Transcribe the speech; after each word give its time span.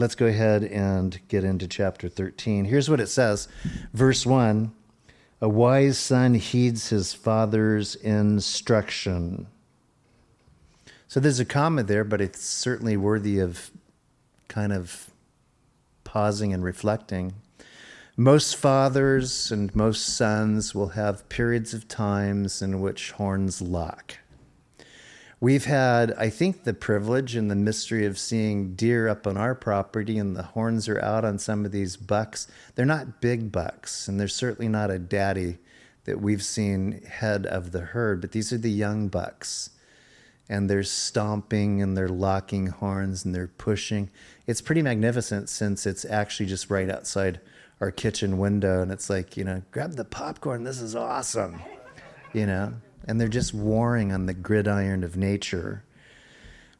let's 0.00 0.14
go 0.14 0.26
ahead 0.26 0.64
and 0.64 1.20
get 1.28 1.44
into 1.44 1.68
chapter 1.68 2.08
13. 2.08 2.64
Here's 2.64 2.88
what 2.88 3.00
it 3.00 3.08
says 3.08 3.48
Verse 3.92 4.24
1 4.24 4.72
A 5.42 5.48
wise 5.48 5.98
son 5.98 6.34
heeds 6.34 6.88
his 6.88 7.12
father's 7.12 7.96
instruction. 7.96 9.46
So 11.06 11.20
there's 11.20 11.40
a 11.40 11.44
comma 11.44 11.82
there, 11.82 12.04
but 12.04 12.20
it's 12.22 12.42
certainly 12.42 12.96
worthy 12.96 13.40
of 13.40 13.70
kind 14.48 14.72
of 14.72 15.10
pausing 16.02 16.54
and 16.54 16.64
reflecting. 16.64 17.34
Most 18.16 18.56
fathers 18.56 19.52
and 19.52 19.74
most 19.74 20.16
sons 20.16 20.74
will 20.74 20.90
have 20.90 21.28
periods 21.28 21.74
of 21.74 21.88
times 21.88 22.62
in 22.62 22.80
which 22.80 23.12
horns 23.12 23.60
lock. 23.60 24.16
We've 25.42 25.64
had, 25.64 26.12
I 26.18 26.28
think, 26.28 26.64
the 26.64 26.74
privilege 26.74 27.34
and 27.34 27.50
the 27.50 27.54
mystery 27.54 28.04
of 28.04 28.18
seeing 28.18 28.74
deer 28.74 29.08
up 29.08 29.26
on 29.26 29.38
our 29.38 29.54
property, 29.54 30.18
and 30.18 30.36
the 30.36 30.42
horns 30.42 30.86
are 30.86 31.02
out 31.02 31.24
on 31.24 31.38
some 31.38 31.64
of 31.64 31.72
these 31.72 31.96
bucks. 31.96 32.46
They're 32.74 32.84
not 32.84 33.22
big 33.22 33.50
bucks, 33.50 34.06
and 34.06 34.20
they're 34.20 34.28
certainly 34.28 34.68
not 34.68 34.90
a 34.90 34.98
daddy 34.98 35.56
that 36.04 36.20
we've 36.20 36.42
seen 36.42 37.00
head 37.02 37.46
of 37.46 37.72
the 37.72 37.80
herd, 37.80 38.20
but 38.20 38.32
these 38.32 38.52
are 38.52 38.58
the 38.58 38.70
young 38.70 39.08
bucks. 39.08 39.70
And 40.48 40.68
they're 40.68 40.82
stomping 40.82 41.80
and 41.80 41.96
they're 41.96 42.08
locking 42.08 42.66
horns 42.66 43.24
and 43.24 43.32
they're 43.32 43.46
pushing. 43.46 44.10
It's 44.48 44.60
pretty 44.60 44.82
magnificent 44.82 45.48
since 45.48 45.86
it's 45.86 46.04
actually 46.04 46.46
just 46.46 46.68
right 46.70 46.90
outside 46.90 47.40
our 47.80 47.92
kitchen 47.92 48.36
window. 48.36 48.82
And 48.82 48.90
it's 48.90 49.08
like, 49.08 49.36
you 49.36 49.44
know, 49.44 49.62
grab 49.70 49.92
the 49.92 50.04
popcorn. 50.04 50.64
This 50.64 50.80
is 50.80 50.96
awesome. 50.96 51.62
You 52.32 52.46
know? 52.46 52.74
And 53.04 53.20
they're 53.20 53.28
just 53.28 53.54
warring 53.54 54.12
on 54.12 54.26
the 54.26 54.34
gridiron 54.34 55.04
of 55.04 55.16
nature. 55.16 55.84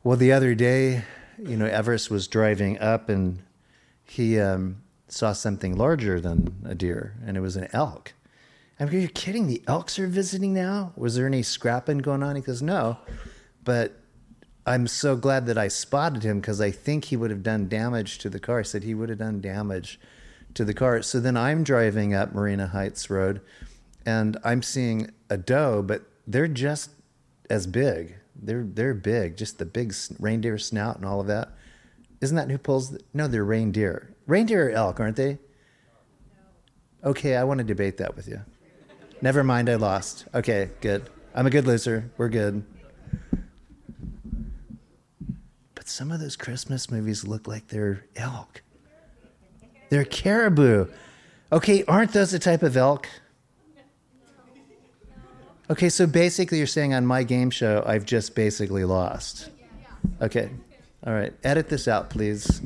Well, 0.03 0.17
the 0.17 0.33
other 0.33 0.55
day, 0.55 1.05
you 1.39 1.57
know, 1.57 1.67
Everest 1.67 2.11
was 2.11 2.29
driving 2.29 2.79
up 2.79 3.09
and 3.09 3.43
he 4.05 4.41
um, 4.41 4.83
saw 5.09 5.33
something 5.33 5.77
larger 5.77 6.21
than 6.21 6.63
a 6.65 6.75
deer, 6.75 7.15
and 7.25 7.37
it 7.37 7.41
was 7.41 7.57
an 7.57 7.69
elk. 7.73 8.13
I'm 8.79 8.87
like, 8.87 9.05
are 9.05 9.09
kidding? 9.09 9.47
The 9.47 9.63
elks 9.67 9.99
are 9.99 10.07
visiting 10.07 10.55
now? 10.55 10.93
Was 10.97 11.15
there 11.15 11.27
any 11.27 11.43
scrapping 11.43 11.99
going 11.99 12.23
on? 12.23 12.35
He 12.35 12.43
goes, 12.43 12.63
no, 12.63 12.97
but 13.63 14.01
I'm 14.67 14.87
so 14.87 15.17
glad 15.17 15.47
that 15.47 15.59
I 15.59 15.69
spotted 15.69 16.23
him 16.23 16.41
because 16.41 16.61
I 16.61 16.71
think 16.71 17.07
he 17.07 17.17
would 17.17 17.31
have 17.31 17.43
done 17.43 17.69
damage 17.69 18.19
to 18.19 18.31
the 18.31 18.41
car. 18.41 18.61
I 18.61 18.63
said 18.63 18.83
he 18.83 18.95
would 18.95 19.09
have 19.09 19.19
done 19.19 19.41
damage 19.41 20.01
to 20.55 20.65
the 20.65 20.75
car. 20.75 21.03
So 21.03 21.21
then 21.21 21.37
I'm 21.37 21.63
driving 21.63 22.15
up 22.15 22.35
Marina 22.35 22.69
Heights 22.69 23.11
Road 23.11 23.41
and 24.07 24.39
I'm 24.45 24.63
seeing 24.63 25.11
a 25.29 25.37
doe, 25.37 25.83
but 25.83 26.03
they're 26.31 26.49
just 26.49 26.91
as 27.49 27.67
big. 27.67 28.17
They're 28.41 28.65
they're 28.65 28.95
big, 28.95 29.37
just 29.37 29.59
the 29.59 29.67
big 29.67 29.95
reindeer 30.19 30.59
snout 30.59 30.97
and 30.97 31.05
all 31.05 31.21
of 31.21 31.27
that. 31.27 31.53
Isn't 32.21 32.37
that 32.37 32.51
who 32.51 32.59
pulls? 32.59 32.91
The, 32.91 33.01
no, 33.13 33.27
they're 33.27 33.45
reindeer. 33.45 34.15
Reindeer 34.27 34.69
are 34.69 34.71
elk, 34.71 35.01
aren't 35.01 35.17
they? 35.17 35.39
Okay, 37.03 37.37
I 37.37 37.45
want 37.45 37.59
to 37.59 37.65
debate 37.65 37.97
that 37.97 38.15
with 38.15 38.29
you. 38.29 38.41
Never 39.23 39.43
mind, 39.43 39.69
I 39.69 39.75
lost. 39.75 40.27
Okay, 40.35 40.71
good. 40.81 41.09
I'm 41.35 41.47
a 41.47 41.51
good 41.51 41.67
loser. 41.67 42.11
We're 42.17 42.29
good. 42.29 42.65
But 45.75 45.89
some 45.89 46.13
of 46.13 46.21
those 46.21 46.37
Christmas 46.37 46.91
movies 46.91 47.27
look 47.27 47.49
like 47.49 47.69
they're 47.69 48.07
elk. 48.17 48.63
They're 49.89 50.05
caribou. 50.05 50.87
Okay, 51.53 51.85
aren't 51.85 52.13
those 52.13 52.31
the 52.31 52.39
type 52.39 52.63
of 52.63 52.77
elk 52.77 53.09
Okay, 55.71 55.89
so 55.89 56.05
basically, 56.05 56.59
you're 56.59 56.67
saying 56.67 56.95
on 56.95 57.07
my 57.07 57.23
game 57.23 57.49
show, 57.49 57.85
I've 57.87 58.05
just 58.05 58.35
basically 58.35 58.85
lost. 58.85 59.51
Okay, 60.21 60.51
all 61.07 61.13
right. 61.13 61.33
Edit 61.45 61.69
this 61.69 61.87
out, 61.87 62.11
please. 62.11 62.61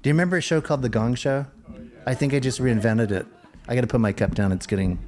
Do 0.00 0.08
you 0.08 0.14
remember 0.14 0.38
a 0.38 0.40
show 0.40 0.62
called 0.62 0.80
The 0.80 0.88
Gong 0.88 1.14
Show? 1.14 1.44
I 2.06 2.14
think 2.14 2.32
I 2.32 2.40
just 2.40 2.58
reinvented 2.58 3.10
it. 3.10 3.26
I 3.68 3.74
got 3.74 3.82
to 3.82 3.86
put 3.86 4.00
my 4.00 4.12
cup 4.12 4.34
down. 4.34 4.50
It's 4.50 4.66
getting. 4.66 4.98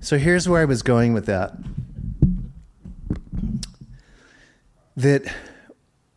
So 0.00 0.18
here's 0.18 0.46
where 0.46 0.60
I 0.60 0.66
was 0.66 0.82
going 0.82 1.14
with 1.14 1.24
that. 1.24 1.56
That 4.94 5.24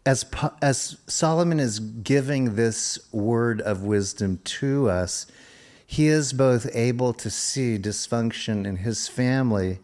as, 0.06 0.26
as 0.62 0.98
Solomon 1.08 1.60
is 1.60 1.80
giving 1.80 2.56
this 2.56 3.00
word 3.12 3.62
of 3.62 3.84
wisdom 3.84 4.40
to 4.44 4.90
us, 4.90 5.26
he 5.86 6.08
is 6.08 6.34
both 6.34 6.68
able 6.74 7.14
to 7.14 7.30
see 7.30 7.78
dysfunction 7.78 8.66
in 8.66 8.78
his 8.78 9.08
family, 9.08 9.80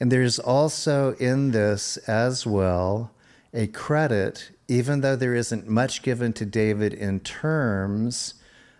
and 0.00 0.10
there's 0.10 0.38
also 0.38 1.14
in 1.14 1.52
this 1.52 1.96
as 2.08 2.46
well 2.46 3.12
a 3.52 3.68
credit, 3.68 4.50
even 4.66 5.00
though 5.00 5.16
there 5.16 5.34
isn't 5.34 5.68
much 5.68 6.02
given 6.02 6.32
to 6.32 6.44
David 6.44 6.92
in 6.92 7.20
terms 7.20 8.34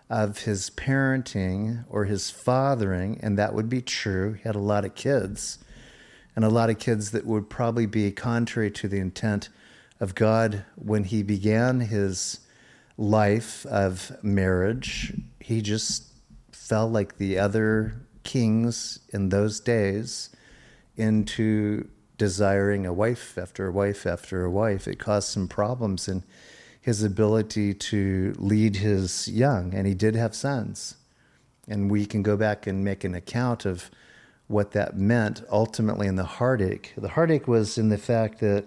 of 0.09 0.39
his 0.39 0.69
parenting 0.69 1.85
or 1.89 2.05
his 2.05 2.29
fathering, 2.29 3.17
and 3.23 3.39
that 3.39 3.53
would 3.53 3.69
be 3.69 3.81
true. 3.81 4.33
He 4.33 4.43
had 4.43 4.55
a 4.55 4.59
lot 4.59 4.85
of 4.85 4.93
kids, 4.93 5.59
and 6.35 6.43
a 6.43 6.49
lot 6.49 6.69
of 6.69 6.77
kids 6.77 7.11
that 7.11 7.25
would 7.25 7.49
probably 7.49 7.85
be 7.85 8.11
contrary 8.11 8.69
to 8.71 8.87
the 8.87 8.99
intent 8.99 9.49
of 9.99 10.15
God 10.15 10.65
when 10.75 11.05
he 11.05 11.23
began 11.23 11.79
his 11.79 12.39
life 12.97 13.65
of 13.67 14.11
marriage. 14.23 15.13
He 15.39 15.61
just 15.61 16.11
fell 16.51 16.89
like 16.89 17.17
the 17.17 17.37
other 17.37 18.01
kings 18.23 18.99
in 19.09 19.29
those 19.29 19.59
days 19.59 20.29
into 20.97 21.87
desiring 22.17 22.85
a 22.85 22.93
wife 22.93 23.37
after 23.37 23.67
a 23.67 23.71
wife 23.71 24.05
after 24.05 24.43
a 24.43 24.49
wife. 24.49 24.87
It 24.87 24.99
caused 24.99 25.29
some 25.29 25.47
problems 25.47 26.07
in 26.07 26.23
his 26.81 27.03
ability 27.03 27.73
to 27.73 28.33
lead 28.37 28.77
his 28.77 29.27
young, 29.27 29.73
and 29.73 29.87
he 29.87 29.93
did 29.93 30.15
have 30.15 30.35
sons. 30.35 30.95
And 31.67 31.89
we 31.89 32.05
can 32.05 32.21
go 32.21 32.37
back 32.37 32.67
and 32.67 32.83
make 32.83 33.03
an 33.03 33.15
account 33.15 33.65
of 33.65 33.89
what 34.47 34.71
that 34.71 34.95
meant 34.95 35.43
ultimately 35.51 36.07
in 36.07 36.15
the 36.15 36.23
heartache. 36.23 36.93
The 36.95 37.09
heartache 37.09 37.47
was 37.47 37.77
in 37.77 37.89
the 37.89 37.97
fact 37.97 38.39
that 38.39 38.65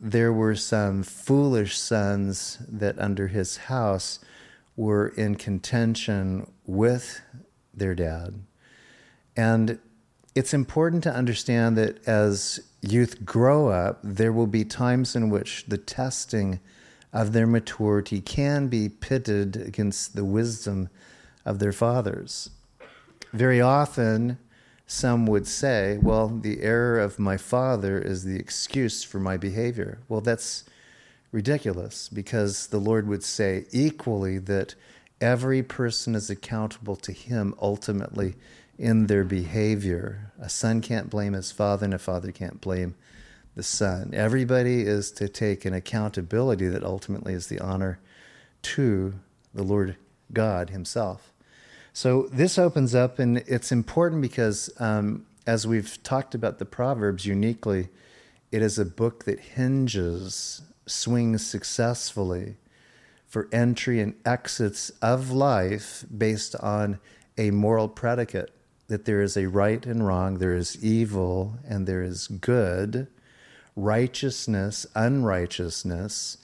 there 0.00 0.32
were 0.32 0.54
some 0.54 1.02
foolish 1.02 1.78
sons 1.78 2.58
that 2.68 2.98
under 2.98 3.28
his 3.28 3.56
house 3.56 4.18
were 4.76 5.08
in 5.08 5.36
contention 5.36 6.50
with 6.66 7.20
their 7.72 7.94
dad. 7.94 8.42
And 9.36 9.78
it's 10.34 10.52
important 10.52 11.02
to 11.04 11.14
understand 11.14 11.76
that 11.78 12.06
as 12.06 12.60
youth 12.82 13.24
grow 13.24 13.68
up, 13.68 13.98
there 14.02 14.32
will 14.32 14.46
be 14.46 14.64
times 14.64 15.16
in 15.16 15.30
which 15.30 15.64
the 15.66 15.78
testing 15.78 16.60
of 17.12 17.32
their 17.32 17.46
maturity 17.46 18.20
can 18.20 18.68
be 18.68 18.88
pitted 18.88 19.56
against 19.56 20.14
the 20.14 20.24
wisdom 20.24 20.88
of 21.44 21.58
their 21.58 21.72
fathers. 21.72 22.50
Very 23.32 23.60
often, 23.60 24.38
some 24.86 25.26
would 25.26 25.46
say, 25.46 25.98
well, 26.00 26.28
the 26.28 26.62
error 26.62 26.98
of 26.98 27.18
my 27.18 27.36
father 27.36 27.98
is 27.98 28.24
the 28.24 28.38
excuse 28.38 29.02
for 29.02 29.18
my 29.18 29.36
behavior. 29.36 29.98
Well, 30.08 30.20
that's 30.20 30.64
ridiculous 31.32 32.08
because 32.08 32.68
the 32.68 32.78
Lord 32.78 33.08
would 33.08 33.24
say 33.24 33.66
equally 33.72 34.38
that 34.38 34.74
every 35.20 35.62
person 35.62 36.14
is 36.14 36.30
accountable 36.30 36.96
to 36.96 37.12
him 37.12 37.54
ultimately 37.60 38.36
in 38.78 39.06
their 39.06 39.24
behavior. 39.24 40.32
A 40.40 40.48
son 40.48 40.80
can't 40.80 41.10
blame 41.10 41.32
his 41.32 41.50
father, 41.50 41.86
and 41.86 41.94
a 41.94 41.98
father 41.98 42.30
can't 42.30 42.60
blame 42.60 42.94
the 43.56 43.62
son. 43.62 44.10
Everybody 44.12 44.82
is 44.82 45.10
to 45.12 45.28
take 45.28 45.64
an 45.64 45.72
accountability 45.72 46.68
that 46.68 46.84
ultimately 46.84 47.32
is 47.32 47.48
the 47.48 47.58
honor 47.58 47.98
to 48.62 49.14
the 49.54 49.62
Lord 49.62 49.96
God 50.32 50.70
Himself. 50.70 51.32
So 51.96 52.28
this 52.30 52.58
opens 52.58 52.94
up, 52.94 53.18
and 53.18 53.38
it's 53.38 53.72
important 53.72 54.20
because 54.20 54.68
um, 54.78 55.24
as 55.46 55.66
we've 55.66 56.02
talked 56.02 56.34
about 56.34 56.58
the 56.58 56.66
Proverbs 56.66 57.24
uniquely, 57.24 57.88
it 58.52 58.60
is 58.60 58.78
a 58.78 58.84
book 58.84 59.24
that 59.24 59.40
hinges, 59.40 60.60
swings 60.84 61.46
successfully 61.46 62.56
for 63.26 63.48
entry 63.50 63.98
and 63.98 64.12
exits 64.26 64.90
of 65.00 65.30
life 65.30 66.04
based 66.14 66.54
on 66.56 66.98
a 67.38 67.50
moral 67.50 67.88
predicate 67.88 68.52
that 68.88 69.06
there 69.06 69.22
is 69.22 69.34
a 69.38 69.48
right 69.48 69.86
and 69.86 70.06
wrong, 70.06 70.36
there 70.36 70.54
is 70.54 70.84
evil 70.84 71.54
and 71.66 71.86
there 71.86 72.02
is 72.02 72.28
good, 72.28 73.06
righteousness, 73.74 74.86
unrighteousness. 74.94 76.36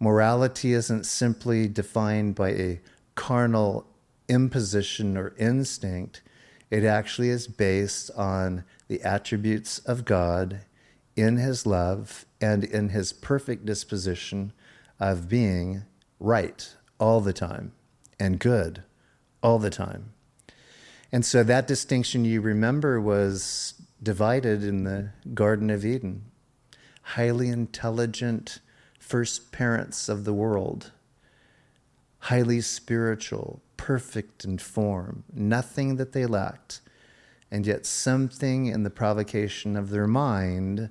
Morality 0.00 0.72
isn't 0.72 1.04
simply 1.04 1.68
defined 1.68 2.34
by 2.34 2.52
a 2.52 2.80
carnal 3.16 3.86
imposition 4.28 5.16
or 5.16 5.34
instinct. 5.38 6.22
It 6.70 6.84
actually 6.84 7.28
is 7.28 7.46
based 7.46 8.10
on 8.16 8.64
the 8.88 9.02
attributes 9.02 9.78
of 9.80 10.04
God 10.04 10.60
in 11.16 11.36
His 11.36 11.66
love 11.66 12.24
and 12.40 12.64
in 12.64 12.88
His 12.88 13.12
perfect 13.12 13.64
disposition 13.66 14.52
of 14.98 15.28
being 15.28 15.84
right 16.18 16.74
all 16.98 17.20
the 17.20 17.32
time 17.32 17.72
and 18.18 18.38
good 18.38 18.82
all 19.42 19.58
the 19.58 19.70
time. 19.70 20.12
And 21.12 21.24
so 21.24 21.44
that 21.44 21.66
distinction 21.66 22.24
you 22.24 22.40
remember 22.40 23.00
was 23.00 23.74
divided 24.02 24.64
in 24.64 24.84
the 24.84 25.10
Garden 25.34 25.70
of 25.70 25.84
Eden. 25.84 26.24
highly 27.04 27.48
intelligent 27.48 28.60
first 28.98 29.52
parents 29.52 30.08
of 30.08 30.24
the 30.24 30.32
world, 30.32 30.90
highly 32.18 32.60
spiritual, 32.60 33.60
perfect 33.76 34.44
in 34.44 34.58
form, 34.58 35.24
nothing 35.32 35.96
that 35.96 36.12
they 36.12 36.26
lacked. 36.26 36.80
And 37.50 37.66
yet, 37.66 37.86
something 37.86 38.66
in 38.66 38.82
the 38.82 38.90
provocation 38.90 39.76
of 39.76 39.90
their 39.90 40.06
mind 40.06 40.90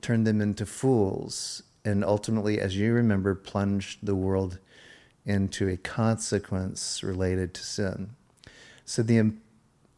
turned 0.00 0.26
them 0.26 0.40
into 0.40 0.64
fools, 0.64 1.62
and 1.84 2.04
ultimately, 2.04 2.60
as 2.60 2.76
you 2.76 2.92
remember, 2.92 3.34
plunged 3.34 4.06
the 4.06 4.14
world 4.14 4.58
into 5.26 5.68
a 5.68 5.76
consequence 5.76 7.02
related 7.02 7.52
to 7.54 7.62
sin. 7.62 8.10
So, 8.84 9.02
the, 9.02 9.32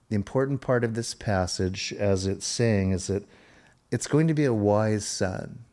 the 0.08 0.16
important 0.16 0.60
part 0.60 0.82
of 0.82 0.94
this 0.94 1.14
passage, 1.14 1.92
as 1.92 2.26
it's 2.26 2.46
saying, 2.46 2.90
is 2.90 3.06
that 3.06 3.24
it's 3.92 4.06
going 4.06 4.26
to 4.28 4.34
be 4.34 4.44
a 4.44 4.54
wise 4.54 5.06
son. 5.06 5.64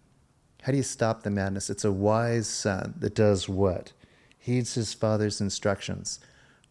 How 0.63 0.71
do 0.71 0.77
you 0.77 0.83
stop 0.83 1.24
the 1.24 1.30
madness? 1.30 1.69
It's 1.69 1.86
a 1.86 1.92
wise 1.92 2.48
son 2.48 2.95
that 3.00 3.15
does 3.15 3.48
what? 3.48 3.94
Heeds 4.38 4.75
his 4.75 4.94
father's 4.94 5.39
instructions. 5.39 6.19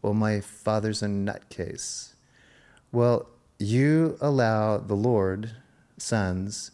Well, 0.06 0.14
my 0.14 0.38
father's 0.38 1.02
a 1.02 1.06
nutcase. 1.06 2.14
Well, 2.92 3.28
you 3.58 4.16
allow 4.20 4.78
the 4.78 4.94
Lord, 4.94 5.50
sons, 5.98 6.70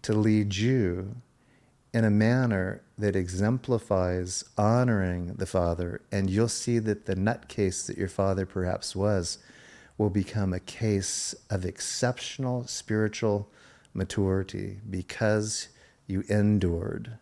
to 0.00 0.14
lead 0.14 0.56
you 0.56 1.16
in 1.92 2.06
a 2.06 2.10
manner 2.10 2.80
that 2.96 3.14
exemplifies 3.14 4.46
honoring 4.56 5.34
the 5.34 5.44
Father, 5.44 6.00
and 6.10 6.30
you'll 6.30 6.48
see 6.48 6.78
that 6.78 7.04
the 7.04 7.14
nutcase 7.14 7.86
that 7.86 7.98
your 7.98 8.08
father 8.08 8.46
perhaps 8.46 8.96
was 8.96 9.36
will 9.98 10.08
become 10.08 10.54
a 10.54 10.58
case 10.58 11.34
of 11.50 11.66
exceptional 11.66 12.66
spiritual 12.66 13.50
maturity 13.92 14.78
because 14.88 15.68
you 16.06 16.24
endured. 16.30 17.18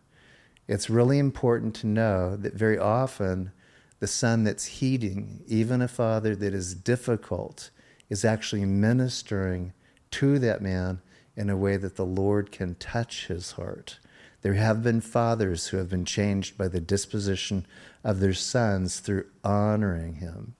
It's 0.69 0.89
really 0.89 1.19
important 1.19 1.75
to 1.75 1.87
know 1.87 2.37
that 2.37 2.53
very 2.53 2.77
often 2.77 3.51
the 3.99 4.07
son 4.07 4.43
that's 4.43 4.65
heeding, 4.65 5.43
even 5.47 5.81
a 5.81 5.87
father 5.87 6.35
that 6.35 6.53
is 6.53 6.73
difficult, 6.73 7.69
is 8.09 8.25
actually 8.25 8.65
ministering 8.65 9.73
to 10.11 10.39
that 10.39 10.61
man 10.61 11.01
in 11.35 11.49
a 11.49 11.57
way 11.57 11.77
that 11.77 11.95
the 11.95 12.05
Lord 12.05 12.51
can 12.51 12.75
touch 12.75 13.27
his 13.27 13.53
heart. 13.53 13.99
There 14.41 14.53
have 14.53 14.83
been 14.83 15.01
fathers 15.01 15.67
who 15.67 15.77
have 15.77 15.89
been 15.89 16.05
changed 16.05 16.57
by 16.57 16.69
the 16.69 16.79
disposition 16.79 17.65
of 18.03 18.19
their 18.19 18.33
sons 18.33 18.99
through 18.99 19.25
honoring 19.43 20.15
him. 20.15 20.55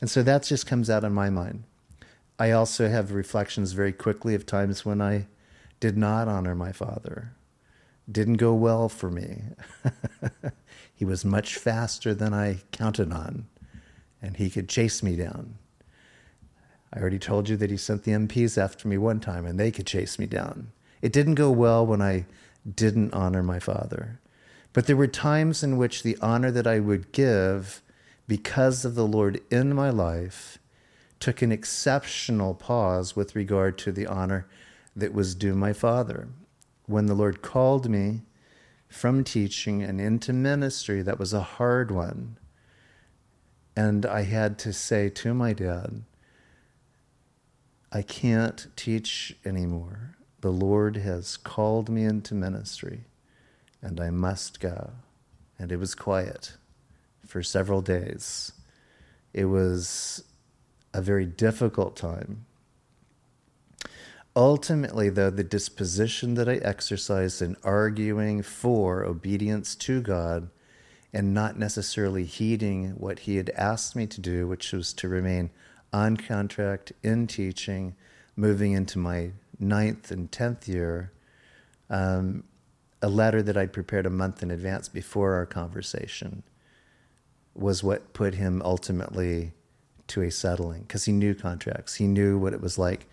And 0.00 0.08
so 0.08 0.22
that 0.22 0.44
just 0.44 0.66
comes 0.66 0.88
out 0.88 1.04
in 1.04 1.12
my 1.12 1.28
mind. 1.28 1.64
I 2.38 2.52
also 2.52 2.88
have 2.88 3.12
reflections 3.12 3.72
very 3.72 3.92
quickly 3.92 4.34
of 4.34 4.46
times 4.46 4.84
when 4.84 5.00
I 5.00 5.26
did 5.80 5.96
not 5.96 6.28
honor 6.28 6.54
my 6.54 6.70
father. 6.70 7.32
Didn't 8.10 8.36
go 8.36 8.54
well 8.54 8.88
for 8.88 9.10
me. 9.10 9.42
he 10.98 11.04
was 11.04 11.24
much 11.24 11.54
faster 11.54 12.12
than 12.12 12.34
I 12.34 12.58
counted 12.72 13.12
on, 13.12 13.46
and 14.20 14.36
he 14.36 14.50
could 14.50 14.68
chase 14.68 15.00
me 15.00 15.14
down. 15.14 15.54
I 16.92 16.98
already 16.98 17.20
told 17.20 17.48
you 17.48 17.56
that 17.56 17.70
he 17.70 17.76
sent 17.76 18.02
the 18.02 18.10
MPs 18.10 18.60
after 18.60 18.88
me 18.88 18.98
one 18.98 19.20
time, 19.20 19.46
and 19.46 19.60
they 19.60 19.70
could 19.70 19.86
chase 19.86 20.18
me 20.18 20.26
down. 20.26 20.72
It 21.00 21.12
didn't 21.12 21.36
go 21.36 21.52
well 21.52 21.86
when 21.86 22.02
I 22.02 22.26
didn't 22.68 23.14
honor 23.14 23.44
my 23.44 23.60
father. 23.60 24.18
But 24.72 24.88
there 24.88 24.96
were 24.96 25.06
times 25.06 25.62
in 25.62 25.76
which 25.76 26.02
the 26.02 26.18
honor 26.20 26.50
that 26.50 26.66
I 26.66 26.80
would 26.80 27.12
give 27.12 27.80
because 28.26 28.84
of 28.84 28.96
the 28.96 29.06
Lord 29.06 29.40
in 29.52 29.76
my 29.76 29.90
life 29.90 30.58
took 31.20 31.42
an 31.42 31.52
exceptional 31.52 32.54
pause 32.54 33.14
with 33.14 33.36
regard 33.36 33.78
to 33.78 33.92
the 33.92 34.08
honor 34.08 34.48
that 34.96 35.14
was 35.14 35.36
due 35.36 35.54
my 35.54 35.72
father. 35.72 36.26
When 36.86 37.06
the 37.06 37.14
Lord 37.14 37.40
called 37.40 37.88
me 37.88 38.22
from 38.88 39.22
teaching 39.22 39.82
and 39.82 40.00
into 40.00 40.32
ministry, 40.32 41.02
that 41.02 41.18
was 41.18 41.32
a 41.32 41.40
hard 41.40 41.90
one. 41.90 42.38
And 43.76 44.04
I 44.04 44.22
had 44.22 44.58
to 44.60 44.72
say 44.72 45.08
to 45.10 45.34
my 45.34 45.52
dad, 45.52 46.02
I 47.92 48.02
can't 48.02 48.66
teach 48.76 49.36
anymore. 49.44 50.16
The 50.40 50.52
Lord 50.52 50.96
has 50.98 51.36
called 51.36 51.88
me 51.88 52.04
into 52.04 52.34
ministry, 52.34 53.04
and 53.80 54.00
I 54.00 54.10
must 54.10 54.60
go. 54.60 54.92
And 55.58 55.72
it 55.72 55.78
was 55.78 55.94
quiet 55.94 56.56
for 57.26 57.42
several 57.42 57.80
days. 57.80 58.52
It 59.32 59.46
was 59.46 60.24
a 60.94 61.02
very 61.02 61.26
difficult 61.26 61.96
time 61.96 62.46
Ultimately, 64.38 65.08
though, 65.08 65.30
the 65.30 65.42
disposition 65.42 66.34
that 66.34 66.48
I 66.48 66.58
exercised 66.58 67.42
in 67.42 67.56
arguing 67.64 68.42
for 68.42 69.04
obedience 69.04 69.74
to 69.74 70.00
God 70.00 70.48
and 71.12 71.34
not 71.34 71.58
necessarily 71.58 72.22
heeding 72.22 72.90
what 72.90 73.20
He 73.20 73.34
had 73.34 73.50
asked 73.56 73.96
me 73.96 74.06
to 74.06 74.20
do, 74.20 74.46
which 74.46 74.70
was 74.70 74.92
to 74.92 75.08
remain 75.08 75.50
on 75.92 76.16
contract 76.16 76.92
in 77.02 77.26
teaching, 77.26 77.96
moving 78.36 78.74
into 78.74 79.00
my 79.00 79.32
ninth 79.58 80.12
and 80.12 80.30
tenth 80.30 80.68
year, 80.68 81.10
um, 81.90 82.44
a 83.02 83.08
letter 83.08 83.42
that 83.42 83.56
I'd 83.56 83.72
prepared 83.72 84.06
a 84.06 84.10
month 84.10 84.40
in 84.40 84.52
advance 84.52 84.88
before 84.88 85.34
our 85.34 85.46
conversation 85.46 86.44
was 87.56 87.82
what 87.82 88.12
put 88.12 88.34
him 88.34 88.62
ultimately 88.64 89.54
to 90.06 90.22
a 90.22 90.30
settling 90.30 90.82
because 90.82 91.06
he 91.06 91.12
knew 91.12 91.34
contracts. 91.34 91.96
He 91.96 92.06
knew 92.06 92.38
what 92.38 92.52
it 92.52 92.60
was 92.60 92.78
like 92.78 93.08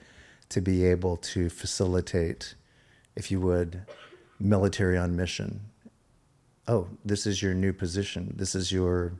to 0.49 0.61
be 0.61 0.85
able 0.85 1.17
to 1.17 1.49
facilitate, 1.49 2.55
if 3.15 3.31
you 3.31 3.39
would, 3.41 3.85
military 4.39 4.97
on 4.97 5.15
mission. 5.15 5.61
Oh, 6.67 6.87
this 7.03 7.25
is 7.25 7.41
your 7.41 7.53
new 7.53 7.73
position. 7.73 8.33
This 8.35 8.55
is 8.55 8.71
your 8.71 9.13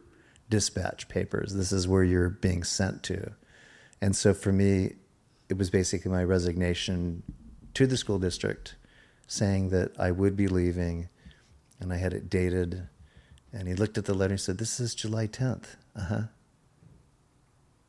dispatch 0.49 1.07
papers. 1.07 1.53
This 1.53 1.71
is 1.71 1.87
where 1.87 2.03
you're 2.03 2.29
being 2.29 2.63
sent 2.63 3.03
to. 3.03 3.33
And 4.01 4.15
so 4.15 4.33
for 4.33 4.51
me, 4.51 4.93
it 5.49 5.57
was 5.57 5.69
basically 5.69 6.11
my 6.11 6.23
resignation 6.23 7.23
to 7.73 7.87
the 7.87 7.97
school 7.97 8.19
district 8.19 8.75
saying 9.27 9.69
that 9.69 9.91
I 9.99 10.11
would 10.11 10.35
be 10.35 10.47
leaving 10.47 11.09
and 11.79 11.91
I 11.91 11.97
had 11.97 12.13
it 12.13 12.29
dated. 12.29 12.87
And 13.51 13.67
he 13.67 13.73
looked 13.73 13.97
at 13.97 14.05
the 14.05 14.13
letter 14.13 14.33
and 14.33 14.39
he 14.39 14.43
said, 14.43 14.57
This 14.57 14.79
is 14.79 14.95
July 14.95 15.27
10th. 15.27 15.75
Uh 15.95 16.01
huh. 16.01 16.21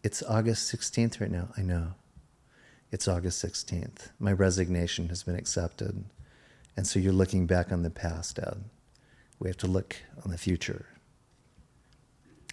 It's 0.02 0.22
August 0.22 0.72
16th 0.72 1.20
right 1.20 1.30
now. 1.30 1.48
I 1.56 1.62
know. 1.62 1.94
It's 2.96 3.08
August 3.08 3.44
16th. 3.44 4.08
My 4.18 4.32
resignation 4.32 5.10
has 5.10 5.22
been 5.22 5.36
accepted. 5.36 6.06
And 6.78 6.86
so 6.86 6.98
you're 6.98 7.12
looking 7.12 7.46
back 7.46 7.70
on 7.70 7.82
the 7.82 7.90
past, 7.90 8.38
Ed. 8.38 8.64
We 9.38 9.50
have 9.50 9.58
to 9.58 9.66
look 9.66 9.96
on 10.24 10.30
the 10.30 10.38
future. 10.38 10.86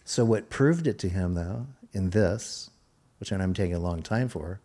So, 0.04 0.26
what 0.26 0.50
proved 0.50 0.86
it 0.86 1.00
to 1.00 1.08
him, 1.08 1.36
though, 1.36 1.68
in 1.94 2.10
this, 2.10 2.72
which 3.22 3.32
I'm 3.32 3.54
taking 3.54 3.74
a 3.74 3.80
long 3.80 4.02
time 4.02 4.28
for, 4.28 4.60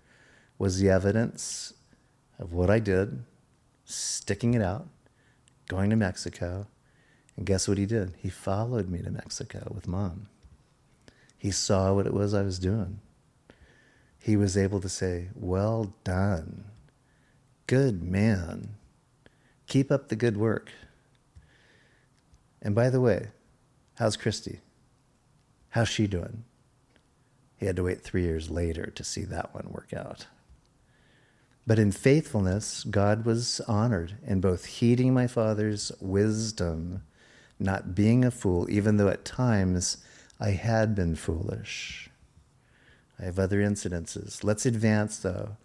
was 0.59 0.81
the 0.81 0.91
evidence 0.91 1.75
of 2.41 2.53
what 2.53 2.71
I 2.71 2.81
did, 2.81 3.23
sticking 3.85 4.55
it 4.55 4.63
out, 4.63 4.89
going 5.69 5.91
to 5.91 5.97
Mexico. 5.97 6.67
And 7.37 7.47
guess 7.47 7.69
what 7.69 7.79
he 7.79 7.87
did? 7.87 8.15
He 8.19 8.31
followed 8.31 8.89
me 8.89 9.01
to 9.03 9.13
Mexico 9.13 9.71
with 9.73 9.87
mom. 9.87 10.27
He 11.37 11.53
saw 11.53 11.95
what 11.95 12.09
it 12.09 12.15
was 12.15 12.35
I 12.35 12.43
was 12.43 12.59
doing 12.59 12.99
he 14.29 14.37
was 14.37 14.59
able 14.59 14.79
to 14.79 14.91
say, 14.91 15.29
Well 15.35 15.95
done. 16.05 16.67
Good 17.67 18.03
man. 18.03 18.75
Keep 19.67 19.91
up 19.91 20.09
the 20.09 20.17
good 20.17 20.37
work. 20.37 20.71
And 22.61 22.75
by 22.75 22.91
the 22.91 23.01
way, 23.01 23.29
how's 23.95 24.19
Christy? 24.19 24.61
How's 25.71 25.89
she 25.89 26.07
doing? 26.07 26.45
He 27.57 27.65
had 27.65 27.77
to 27.77 27.85
wait 27.85 28.03
three 28.03 28.21
years 28.21 28.51
later 28.51 28.93
to 28.97 29.03
see 29.03 29.25
that 29.25 29.55
one 29.55 29.69
work 29.71 29.95
out. 29.97 30.27
But 31.67 31.79
in 31.79 31.91
faithfulness, 31.91 32.85
God 32.85 33.25
was 33.25 33.63
honored 33.67 34.19
in 34.27 34.43
both 34.43 34.67
heeding 34.67 35.15
my 35.15 35.27
father's 35.27 35.91
wisdom, 36.03 37.03
not 37.59 37.95
being 37.95 38.27
a 38.27 38.31
fool, 38.31 38.69
even 38.69 38.99
though 38.99 39.09
at 39.09 39.25
times 39.25 40.05
I 40.39 40.51
had 40.51 40.95
been 40.95 41.15
foolish. 41.17 42.11
I 43.21 43.25
have 43.25 43.39
other 43.39 43.61
incidences. 43.61 44.45
Let's 44.45 44.67
advance 44.67 45.19
though, 45.19 45.57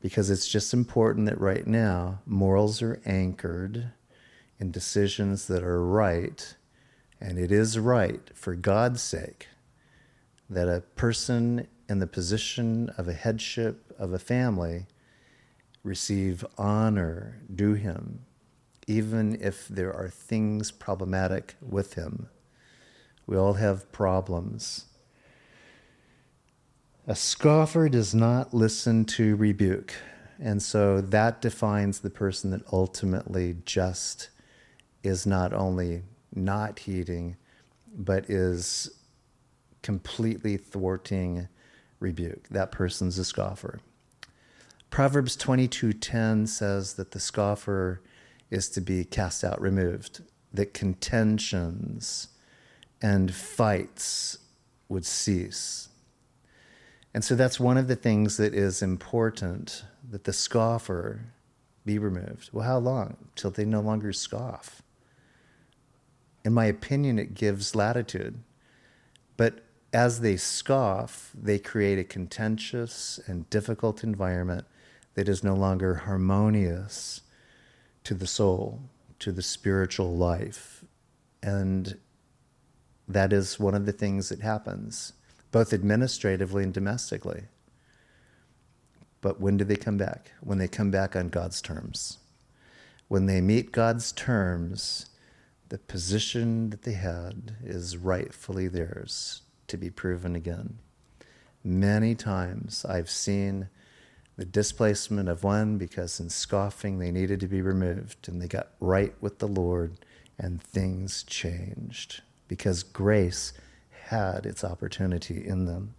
because 0.00 0.30
it's 0.30 0.48
just 0.48 0.72
important 0.72 1.26
that 1.26 1.40
right 1.40 1.66
now 1.66 2.20
morals 2.26 2.82
are 2.82 3.00
anchored 3.04 3.90
in 4.58 4.70
decisions 4.70 5.46
that 5.46 5.62
are 5.64 5.84
right. 5.84 6.54
And 7.20 7.38
it 7.38 7.52
is 7.52 7.78
right, 7.78 8.20
for 8.34 8.54
God's 8.54 9.02
sake, 9.02 9.48
that 10.50 10.68
a 10.68 10.82
person 10.96 11.66
in 11.88 11.98
the 11.98 12.06
position 12.06 12.90
of 12.96 13.08
a 13.08 13.12
headship 13.12 13.92
of 13.98 14.12
a 14.12 14.18
family 14.18 14.86
receive 15.84 16.44
honor 16.56 17.40
due 17.52 17.74
him, 17.74 18.24
even 18.86 19.36
if 19.40 19.68
there 19.68 19.92
are 19.92 20.08
things 20.08 20.70
problematic 20.70 21.54
with 21.60 21.94
him. 21.94 22.28
We 23.26 23.36
all 23.36 23.54
have 23.54 23.90
problems. 23.92 24.86
A 27.04 27.16
scoffer 27.16 27.88
does 27.88 28.14
not 28.14 28.54
listen 28.54 29.04
to 29.06 29.34
rebuke. 29.34 29.92
And 30.38 30.62
so 30.62 31.00
that 31.00 31.40
defines 31.40 31.98
the 31.98 32.10
person 32.10 32.50
that 32.52 32.62
ultimately 32.72 33.56
just 33.64 34.30
is 35.02 35.26
not 35.26 35.52
only 35.52 36.02
not 36.32 36.78
heeding, 36.78 37.36
but 37.92 38.30
is 38.30 38.88
completely 39.82 40.56
thwarting 40.56 41.48
rebuke. 41.98 42.48
That 42.50 42.70
person's 42.70 43.18
a 43.18 43.24
scoffer. 43.24 43.80
Proverbs 44.88 45.36
22:10 45.36 46.46
says 46.46 46.94
that 46.94 47.10
the 47.10 47.20
scoffer 47.20 48.00
is 48.48 48.68
to 48.68 48.80
be 48.80 49.04
cast 49.04 49.42
out, 49.42 49.60
removed, 49.60 50.22
that 50.52 50.72
contentions 50.72 52.28
and 53.00 53.34
fights 53.34 54.38
would 54.88 55.04
cease. 55.04 55.88
And 57.14 57.24
so 57.24 57.34
that's 57.34 57.60
one 57.60 57.76
of 57.76 57.88
the 57.88 57.96
things 57.96 58.36
that 58.38 58.54
is 58.54 58.82
important 58.82 59.84
that 60.10 60.24
the 60.24 60.32
scoffer 60.32 61.26
be 61.84 61.98
removed. 61.98 62.50
Well, 62.52 62.64
how 62.64 62.78
long? 62.78 63.16
Till 63.34 63.50
they 63.50 63.64
no 63.64 63.80
longer 63.80 64.12
scoff. 64.12 64.82
In 66.44 66.52
my 66.52 66.66
opinion, 66.66 67.18
it 67.18 67.34
gives 67.34 67.74
latitude. 67.74 68.38
But 69.36 69.62
as 69.92 70.20
they 70.20 70.36
scoff, 70.36 71.30
they 71.34 71.58
create 71.58 71.98
a 71.98 72.04
contentious 72.04 73.20
and 73.26 73.48
difficult 73.50 74.02
environment 74.02 74.64
that 75.14 75.28
is 75.28 75.44
no 75.44 75.54
longer 75.54 75.94
harmonious 75.94 77.20
to 78.04 78.14
the 78.14 78.26
soul, 78.26 78.80
to 79.18 79.32
the 79.32 79.42
spiritual 79.42 80.16
life. 80.16 80.84
And 81.42 81.98
that 83.06 83.32
is 83.32 83.60
one 83.60 83.74
of 83.74 83.84
the 83.84 83.92
things 83.92 84.30
that 84.30 84.40
happens, 84.40 85.12
both 85.52 85.72
administratively 85.72 86.64
and 86.64 86.74
domestically. 86.74 87.44
But 89.20 89.40
when 89.40 89.56
do 89.56 89.64
they 89.64 89.76
come 89.76 89.96
back? 89.96 90.32
When 90.40 90.58
they 90.58 90.66
come 90.66 90.90
back 90.90 91.14
on 91.14 91.28
God's 91.28 91.62
terms. 91.62 92.18
When 93.06 93.26
they 93.26 93.40
meet 93.40 93.70
God's 93.70 94.10
terms, 94.10 95.06
the 95.68 95.78
position 95.78 96.70
that 96.70 96.82
they 96.82 96.94
had 96.94 97.52
is 97.64 97.96
rightfully 97.96 98.66
theirs 98.66 99.42
to 99.68 99.76
be 99.76 99.90
proven 99.90 100.34
again. 100.34 100.78
Many 101.62 102.14
times 102.14 102.84
I've 102.84 103.10
seen 103.10 103.68
the 104.36 104.44
displacement 104.44 105.28
of 105.28 105.44
one 105.44 105.78
because 105.78 106.18
in 106.18 106.30
scoffing 106.30 106.98
they 106.98 107.12
needed 107.12 107.38
to 107.40 107.46
be 107.46 107.62
removed 107.62 108.28
and 108.28 108.40
they 108.40 108.48
got 108.48 108.70
right 108.80 109.14
with 109.20 109.38
the 109.38 109.46
Lord 109.46 109.98
and 110.38 110.62
things 110.62 111.22
changed 111.22 112.22
because 112.48 112.82
grace 112.82 113.52
had 114.12 114.46
its 114.46 114.62
opportunity 114.62 115.44
in 115.44 115.64
them. 115.64 115.94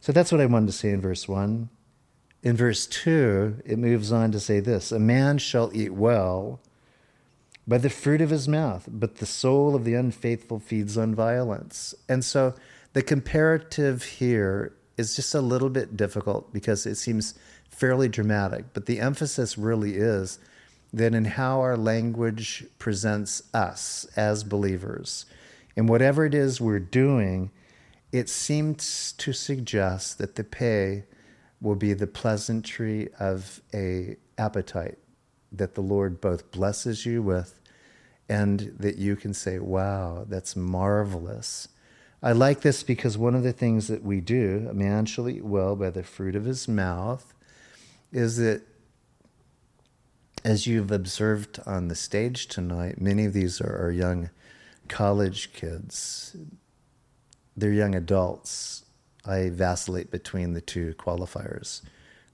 So 0.00 0.12
that's 0.12 0.32
what 0.32 0.40
I 0.40 0.46
wanted 0.46 0.66
to 0.66 0.72
say 0.72 0.90
in 0.90 1.00
verse 1.00 1.28
1. 1.28 1.68
In 2.42 2.56
verse 2.56 2.86
2, 2.86 3.62
it 3.64 3.78
moves 3.78 4.10
on 4.10 4.32
to 4.32 4.40
say 4.40 4.60
this 4.60 4.92
A 4.92 4.98
man 4.98 5.38
shall 5.38 5.70
eat 5.74 5.92
well 5.92 6.60
by 7.66 7.78
the 7.78 7.90
fruit 7.90 8.20
of 8.20 8.30
his 8.30 8.48
mouth, 8.48 8.88
but 8.90 9.16
the 9.16 9.26
soul 9.26 9.74
of 9.74 9.84
the 9.84 9.94
unfaithful 9.94 10.58
feeds 10.58 10.98
on 10.98 11.14
violence. 11.14 11.94
And 12.08 12.24
so 12.24 12.54
the 12.94 13.02
comparative 13.02 14.02
here 14.02 14.72
is 14.96 15.14
just 15.14 15.34
a 15.34 15.40
little 15.40 15.70
bit 15.70 15.96
difficult 15.96 16.52
because 16.52 16.86
it 16.86 16.96
seems 16.96 17.34
fairly 17.68 18.08
dramatic, 18.08 18.66
but 18.72 18.86
the 18.86 19.00
emphasis 19.00 19.56
really 19.56 19.96
is 19.96 20.38
that 20.92 21.14
in 21.14 21.24
how 21.24 21.60
our 21.60 21.76
language 21.76 22.66
presents 22.78 23.42
us 23.54 24.06
as 24.16 24.42
believers. 24.42 25.26
And 25.76 25.88
whatever 25.88 26.24
it 26.24 26.34
is 26.34 26.60
we're 26.60 26.78
doing, 26.78 27.50
it 28.12 28.28
seems 28.28 29.12
to 29.12 29.32
suggest 29.32 30.18
that 30.18 30.34
the 30.34 30.44
pay 30.44 31.04
will 31.60 31.76
be 31.76 31.92
the 31.92 32.06
pleasantry 32.06 33.08
of 33.18 33.60
a 33.74 34.16
appetite 34.38 34.98
that 35.52 35.74
the 35.74 35.80
Lord 35.80 36.20
both 36.20 36.50
blesses 36.50 37.04
you 37.04 37.22
with 37.22 37.60
and 38.28 38.74
that 38.78 38.96
you 38.96 39.16
can 39.16 39.34
say, 39.34 39.58
wow, 39.58 40.24
that's 40.28 40.54
marvelous. 40.54 41.68
I 42.22 42.32
like 42.32 42.60
this 42.60 42.82
because 42.82 43.18
one 43.18 43.34
of 43.34 43.42
the 43.42 43.52
things 43.52 43.88
that 43.88 44.04
we 44.04 44.20
do, 44.20 44.66
a 44.70 44.74
man 44.74 45.06
shall 45.06 45.28
eat 45.28 45.44
well 45.44 45.74
by 45.74 45.90
the 45.90 46.02
fruit 46.02 46.36
of 46.36 46.44
his 46.44 46.68
mouth, 46.68 47.34
is 48.12 48.36
that 48.36 48.62
as 50.44 50.66
you've 50.66 50.92
observed 50.92 51.60
on 51.66 51.88
the 51.88 51.94
stage 51.94 52.46
tonight, 52.46 53.00
many 53.00 53.24
of 53.24 53.32
these 53.32 53.60
are, 53.60 53.86
are 53.86 53.90
young 53.90 54.30
college 54.90 55.54
kids, 55.54 56.36
they're 57.56 57.72
young 57.72 57.94
adults. 57.94 58.84
I 59.24 59.50
vacillate 59.50 60.10
between 60.10 60.52
the 60.52 60.60
two 60.60 60.94
qualifiers. 60.98 61.82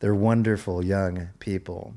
They're 0.01 0.15
wonderful 0.15 0.85
young 0.85 1.29
people. 1.39 1.95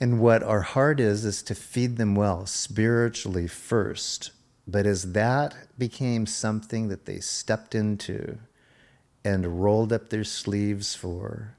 And 0.00 0.20
what 0.20 0.42
our 0.42 0.60
heart 0.60 1.00
is, 1.00 1.24
is 1.24 1.42
to 1.44 1.54
feed 1.54 1.96
them 1.96 2.14
well 2.14 2.46
spiritually 2.46 3.48
first. 3.48 4.30
But 4.66 4.86
as 4.86 5.12
that 5.12 5.54
became 5.78 6.26
something 6.26 6.88
that 6.88 7.06
they 7.06 7.20
stepped 7.20 7.74
into 7.74 8.38
and 9.24 9.62
rolled 9.62 9.92
up 9.92 10.10
their 10.10 10.24
sleeves 10.24 10.94
for, 10.94 11.56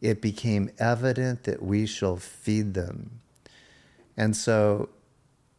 it 0.00 0.20
became 0.20 0.70
evident 0.78 1.44
that 1.44 1.62
we 1.62 1.86
shall 1.86 2.16
feed 2.16 2.74
them. 2.74 3.20
And 4.16 4.36
so 4.36 4.90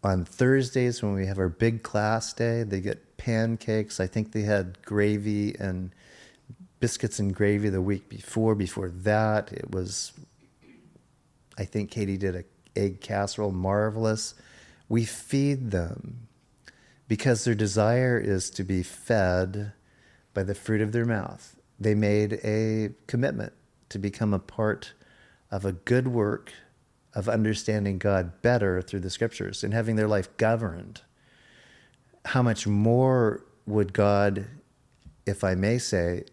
on 0.04 0.26
Thursdays 0.26 1.02
when 1.02 1.14
we 1.14 1.26
have 1.26 1.40
our 1.40 1.50
big 1.50 1.84
class 1.84 2.34
day, 2.34 2.64
they 2.64 2.82
get 2.82 3.18
pancakes. 3.18 4.00
I 4.00 4.08
think 4.08 4.32
they 4.32 4.42
had 4.42 4.82
gravy 4.84 5.56
and 5.58 5.92
biscuits 6.80 7.20
and 7.20 7.34
gravy 7.34 7.70
the 7.70 7.82
week 7.82 8.10
before. 8.10 8.56
Before 8.56 8.90
that, 8.90 9.52
it 9.54 9.72
was, 9.72 10.12
I 11.58 11.64
think 11.66 11.92
Katie 11.92 12.18
did 12.18 12.36
a 12.36 12.44
egg 12.76 13.02
casserole, 13.02 13.52
marvelous. 13.52 14.34
We 14.90 15.06
feed 15.06 15.72
them 15.72 16.28
because 17.08 17.44
their 17.46 17.56
desire 17.56 18.20
is 18.20 18.50
to 18.52 18.64
be 18.64 18.84
fed 18.84 19.74
by 20.34 20.44
the 20.44 20.56
fruit 20.56 20.82
of 20.82 20.92
their 20.92 21.06
mouth. 21.06 21.56
They 21.80 21.96
made 21.96 22.40
a 22.44 22.92
commitment 23.08 23.54
to 23.90 24.00
become 24.00 24.34
a 24.34 24.40
part 24.40 24.94
of 25.52 25.66
a 25.66 25.72
good 25.72 26.08
work 26.08 26.52
of 27.16 27.30
understanding 27.30 27.98
God 27.98 28.42
better 28.42 28.82
through 28.82 29.02
the 29.02 29.10
scriptures 29.10 29.64
and 29.64 29.74
having 29.74 29.96
their 29.96 30.08
life 30.08 30.36
governed, 30.38 31.02
how 32.26 32.42
much 32.42 32.66
more 32.66 33.44
would 33.66 33.94
God, 33.94 34.48
if 35.26 35.44
I 35.44 35.56
may 35.56 35.78
say, 35.78 36.26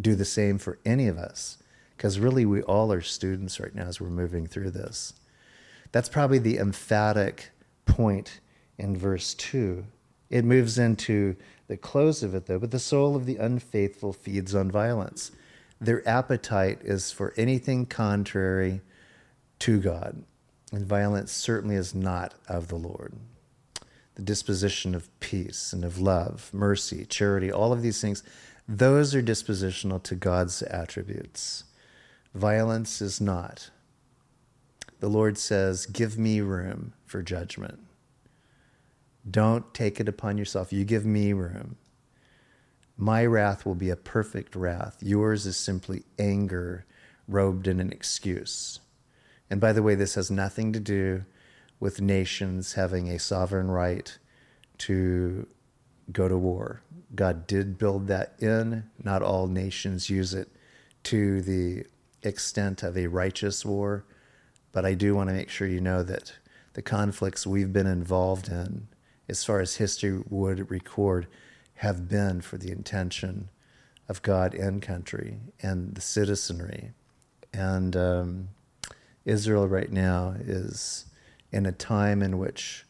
do 0.00 0.14
the 0.14 0.24
same 0.24 0.58
for 0.58 0.78
any 0.84 1.08
of 1.08 1.18
us? 1.18 1.58
Because 1.96 2.20
really, 2.20 2.46
we 2.46 2.62
all 2.62 2.92
are 2.92 3.00
students 3.00 3.58
right 3.58 3.74
now 3.74 3.86
as 3.86 4.00
we're 4.00 4.08
moving 4.08 4.46
through 4.46 4.70
this. 4.70 5.14
That's 5.90 6.08
probably 6.08 6.38
the 6.38 6.58
emphatic 6.58 7.50
point 7.86 8.40
in 8.78 8.96
verse 8.96 9.34
2. 9.34 9.84
It 10.30 10.44
moves 10.44 10.78
into 10.78 11.36
the 11.66 11.76
close 11.76 12.22
of 12.22 12.34
it, 12.34 12.46
though, 12.46 12.58
but 12.58 12.70
the 12.70 12.78
soul 12.78 13.16
of 13.16 13.26
the 13.26 13.36
unfaithful 13.36 14.12
feeds 14.12 14.54
on 14.54 14.70
violence. 14.70 15.32
Their 15.80 16.06
appetite 16.08 16.80
is 16.82 17.10
for 17.10 17.34
anything 17.36 17.86
contrary 17.86 18.80
to 19.60 19.80
God. 19.80 20.24
And 20.72 20.84
violence 20.84 21.32
certainly 21.32 21.76
is 21.76 21.94
not 21.94 22.34
of 22.48 22.68
the 22.68 22.76
Lord. 22.76 23.14
The 24.14 24.22
disposition 24.22 24.94
of 24.94 25.08
peace 25.20 25.72
and 25.72 25.84
of 25.84 25.98
love, 25.98 26.50
mercy, 26.52 27.04
charity, 27.04 27.50
all 27.50 27.72
of 27.72 27.82
these 27.82 28.00
things, 28.00 28.22
those 28.66 29.14
are 29.14 29.22
dispositional 29.22 30.02
to 30.02 30.14
God's 30.14 30.62
attributes. 30.62 31.64
Violence 32.34 33.00
is 33.00 33.20
not. 33.20 33.70
The 35.00 35.08
Lord 35.08 35.38
says, 35.38 35.86
Give 35.86 36.18
me 36.18 36.40
room 36.40 36.92
for 37.06 37.22
judgment. 37.22 37.78
Don't 39.28 39.72
take 39.72 40.00
it 40.00 40.08
upon 40.08 40.38
yourself. 40.38 40.72
You 40.72 40.84
give 40.84 41.06
me 41.06 41.32
room. 41.32 41.76
My 42.96 43.24
wrath 43.24 43.64
will 43.64 43.76
be 43.76 43.90
a 43.90 43.96
perfect 43.96 44.56
wrath. 44.56 44.98
Yours 45.00 45.46
is 45.46 45.56
simply 45.56 46.02
anger 46.18 46.84
robed 47.28 47.68
in 47.68 47.78
an 47.78 47.92
excuse. 47.92 48.80
And 49.50 49.60
by 49.60 49.72
the 49.72 49.82
way, 49.82 49.94
this 49.94 50.14
has 50.14 50.30
nothing 50.30 50.72
to 50.72 50.80
do 50.80 51.24
with 51.80 52.00
nations 52.00 52.74
having 52.74 53.08
a 53.08 53.18
sovereign 53.18 53.70
right 53.70 54.16
to 54.78 55.46
go 56.12 56.28
to 56.28 56.36
war. 56.36 56.82
God 57.14 57.46
did 57.46 57.78
build 57.78 58.06
that 58.08 58.34
in. 58.38 58.84
Not 59.02 59.22
all 59.22 59.46
nations 59.46 60.10
use 60.10 60.34
it 60.34 60.48
to 61.04 61.40
the 61.40 61.84
extent 62.22 62.82
of 62.82 62.96
a 62.96 63.06
righteous 63.06 63.64
war. 63.64 64.04
But 64.72 64.84
I 64.84 64.94
do 64.94 65.14
want 65.14 65.30
to 65.30 65.34
make 65.34 65.48
sure 65.48 65.66
you 65.66 65.80
know 65.80 66.02
that 66.02 66.34
the 66.74 66.82
conflicts 66.82 67.46
we've 67.46 67.72
been 67.72 67.86
involved 67.86 68.48
in, 68.48 68.88
as 69.28 69.44
far 69.44 69.60
as 69.60 69.76
history 69.76 70.22
would 70.28 70.70
record, 70.70 71.26
have 71.76 72.08
been 72.08 72.40
for 72.40 72.58
the 72.58 72.70
intention 72.70 73.48
of 74.08 74.22
God 74.22 74.54
and 74.54 74.82
country 74.82 75.38
and 75.62 75.94
the 75.94 76.00
citizenry. 76.00 76.92
And 77.52 77.96
um, 77.96 78.48
Israel 79.28 79.68
right 79.68 79.92
now 79.92 80.34
is 80.40 81.04
in 81.52 81.66
a 81.66 81.72
time 81.72 82.22
in 82.22 82.38
which, 82.38 82.84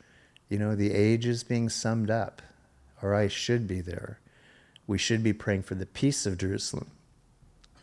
you 0.49 0.59
know, 0.59 0.75
the 0.75 0.92
age 0.92 1.26
is 1.26 1.45
being 1.45 1.68
summed 1.68 2.11
up, 2.11 2.40
or 3.02 3.14
I 3.14 3.28
should 3.28 3.66
be 3.66 3.80
there. 3.80 4.21
We 4.87 4.99
should 4.99 5.23
be 5.23 5.33
praying 5.33 5.64
for 5.64 5.75
the 5.75 5.87
peace 5.87 6.26
of 6.26 6.38
Jerusalem. 6.38 6.90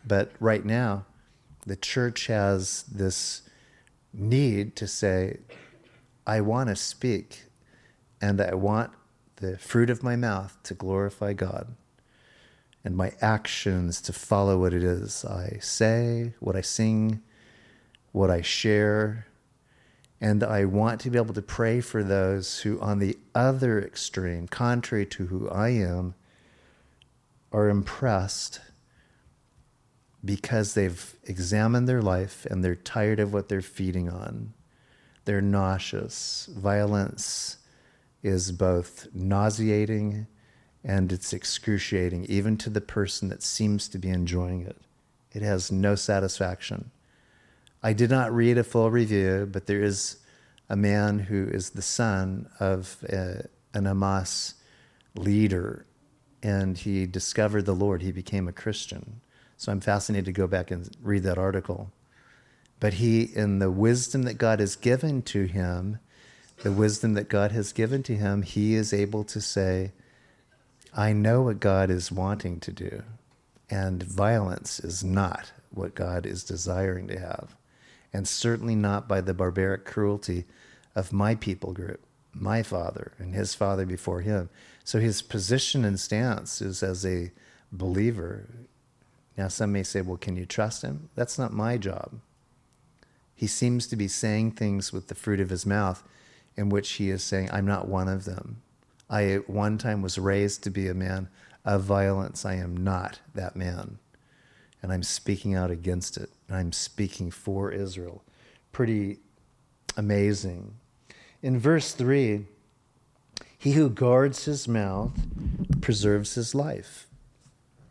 But 0.06 0.32
right 0.40 0.64
now, 0.64 1.04
The 1.66 1.76
church 1.76 2.28
has 2.28 2.84
this 2.84 3.42
need 4.14 4.76
to 4.76 4.86
say, 4.86 5.38
I 6.24 6.40
want 6.40 6.68
to 6.68 6.76
speak 6.76 7.42
and 8.20 8.40
I 8.40 8.54
want 8.54 8.92
the 9.36 9.58
fruit 9.58 9.90
of 9.90 10.04
my 10.04 10.14
mouth 10.14 10.56
to 10.62 10.74
glorify 10.74 11.32
God 11.32 11.74
and 12.84 12.96
my 12.96 13.12
actions 13.20 14.00
to 14.02 14.12
follow 14.12 14.58
what 14.58 14.72
it 14.72 14.84
is 14.84 15.24
I 15.24 15.58
say, 15.60 16.34
what 16.38 16.54
I 16.54 16.60
sing, 16.60 17.20
what 18.16 18.30
I 18.30 18.40
share. 18.40 19.26
And 20.22 20.42
I 20.42 20.64
want 20.64 21.02
to 21.02 21.10
be 21.10 21.18
able 21.18 21.34
to 21.34 21.42
pray 21.42 21.82
for 21.82 22.02
those 22.02 22.60
who, 22.60 22.80
on 22.80 22.98
the 22.98 23.18
other 23.34 23.78
extreme, 23.78 24.48
contrary 24.48 25.04
to 25.04 25.26
who 25.26 25.50
I 25.50 25.68
am, 25.68 26.14
are 27.52 27.68
impressed 27.68 28.60
because 30.24 30.72
they've 30.72 31.14
examined 31.24 31.86
their 31.86 32.00
life 32.00 32.46
and 32.46 32.64
they're 32.64 32.74
tired 32.74 33.20
of 33.20 33.34
what 33.34 33.50
they're 33.50 33.60
feeding 33.60 34.08
on. 34.08 34.54
They're 35.26 35.42
nauseous. 35.42 36.48
Violence 36.56 37.58
is 38.22 38.50
both 38.50 39.08
nauseating 39.12 40.26
and 40.82 41.12
it's 41.12 41.34
excruciating, 41.34 42.24
even 42.24 42.56
to 42.58 42.70
the 42.70 42.80
person 42.80 43.28
that 43.28 43.42
seems 43.42 43.88
to 43.88 43.98
be 43.98 44.08
enjoying 44.08 44.62
it. 44.62 44.78
It 45.32 45.42
has 45.42 45.70
no 45.70 45.96
satisfaction. 45.96 46.92
I 47.82 47.92
did 47.92 48.10
not 48.10 48.34
read 48.34 48.58
a 48.58 48.64
full 48.64 48.90
review, 48.90 49.48
but 49.50 49.66
there 49.66 49.82
is 49.82 50.18
a 50.68 50.76
man 50.76 51.18
who 51.18 51.48
is 51.48 51.70
the 51.70 51.82
son 51.82 52.48
of 52.58 52.96
a, 53.08 53.46
an 53.74 53.84
Hamas 53.84 54.54
leader, 55.14 55.86
and 56.42 56.76
he 56.76 57.06
discovered 57.06 57.66
the 57.66 57.74
Lord. 57.74 58.02
He 58.02 58.12
became 58.12 58.48
a 58.48 58.52
Christian. 58.52 59.20
So 59.56 59.72
I'm 59.72 59.80
fascinated 59.80 60.26
to 60.26 60.32
go 60.32 60.46
back 60.46 60.70
and 60.70 60.90
read 61.02 61.22
that 61.22 61.38
article. 61.38 61.90
But 62.78 62.94
he, 62.94 63.22
in 63.22 63.58
the 63.58 63.70
wisdom 63.70 64.24
that 64.24 64.38
God 64.38 64.60
has 64.60 64.76
given 64.76 65.22
to 65.22 65.44
him, 65.44 65.98
the 66.62 66.72
wisdom 66.72 67.14
that 67.14 67.28
God 67.28 67.52
has 67.52 67.72
given 67.72 68.02
to 68.04 68.16
him, 68.16 68.42
he 68.42 68.74
is 68.74 68.92
able 68.92 69.24
to 69.24 69.40
say, 69.40 69.92
I 70.94 71.12
know 71.12 71.42
what 71.42 71.60
God 71.60 71.90
is 71.90 72.10
wanting 72.10 72.60
to 72.60 72.72
do, 72.72 73.02
and 73.70 74.02
violence 74.02 74.80
is 74.80 75.04
not 75.04 75.52
what 75.70 75.94
God 75.94 76.24
is 76.26 76.42
desiring 76.44 77.06
to 77.08 77.18
have, 77.18 77.54
and 78.12 78.26
certainly 78.26 78.74
not 78.74 79.08
by 79.08 79.20
the 79.20 79.34
barbaric 79.34 79.84
cruelty 79.84 80.44
of 80.94 81.12
my 81.12 81.34
people 81.34 81.72
group, 81.72 82.00
my 82.32 82.62
father 82.62 83.12
and 83.18 83.34
his 83.34 83.54
father 83.54 83.84
before 83.84 84.20
him. 84.20 84.48
So 84.84 85.00
his 85.00 85.22
position 85.22 85.84
and 85.84 85.98
stance 85.98 86.62
is 86.62 86.82
as 86.82 87.04
a 87.04 87.32
believer 87.72 88.48
now, 89.36 89.48
some 89.48 89.72
may 89.72 89.82
say, 89.82 90.00
well, 90.00 90.16
can 90.16 90.36
you 90.36 90.46
trust 90.46 90.82
him? 90.82 91.10
That's 91.14 91.38
not 91.38 91.52
my 91.52 91.76
job. 91.76 92.20
He 93.34 93.46
seems 93.46 93.86
to 93.88 93.96
be 93.96 94.08
saying 94.08 94.52
things 94.52 94.92
with 94.92 95.08
the 95.08 95.14
fruit 95.14 95.40
of 95.40 95.50
his 95.50 95.66
mouth 95.66 96.02
in 96.56 96.70
which 96.70 96.92
he 96.92 97.10
is 97.10 97.22
saying, 97.22 97.50
I'm 97.52 97.66
not 97.66 97.86
one 97.86 98.08
of 98.08 98.24
them. 98.24 98.62
I 99.10 99.24
at 99.26 99.50
one 99.50 99.76
time 99.76 100.00
was 100.00 100.18
raised 100.18 100.64
to 100.64 100.70
be 100.70 100.88
a 100.88 100.94
man 100.94 101.28
of 101.64 101.82
violence. 101.82 102.46
I 102.46 102.54
am 102.54 102.76
not 102.76 103.20
that 103.34 103.56
man. 103.56 103.98
And 104.82 104.90
I'm 104.90 105.02
speaking 105.02 105.54
out 105.54 105.70
against 105.70 106.16
it. 106.16 106.30
I'm 106.50 106.72
speaking 106.72 107.30
for 107.30 107.72
Israel. 107.72 108.24
Pretty 108.72 109.18
amazing. 109.96 110.76
In 111.42 111.58
verse 111.58 111.92
3, 111.92 112.46
he 113.58 113.72
who 113.72 113.88
guards 113.88 114.44
his 114.44 114.68
mouth 114.68 115.12
preserves 115.80 116.34
his 116.34 116.54
life 116.54 117.06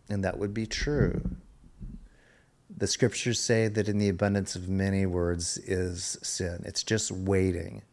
and 0.09 0.23
that 0.23 0.37
would 0.37 0.53
be 0.53 0.65
true. 0.65 1.21
The 2.77 2.87
scriptures 2.87 3.39
say 3.39 3.67
that 3.69 3.87
in 3.87 3.97
the 3.97 4.09
abundance 4.09 4.55
of 4.55 4.67
many 4.67 5.05
words 5.05 5.57
is 5.57 6.17
sin. 6.21 6.63
It's 6.65 6.83
just 6.83 7.11
waiting 7.11 7.83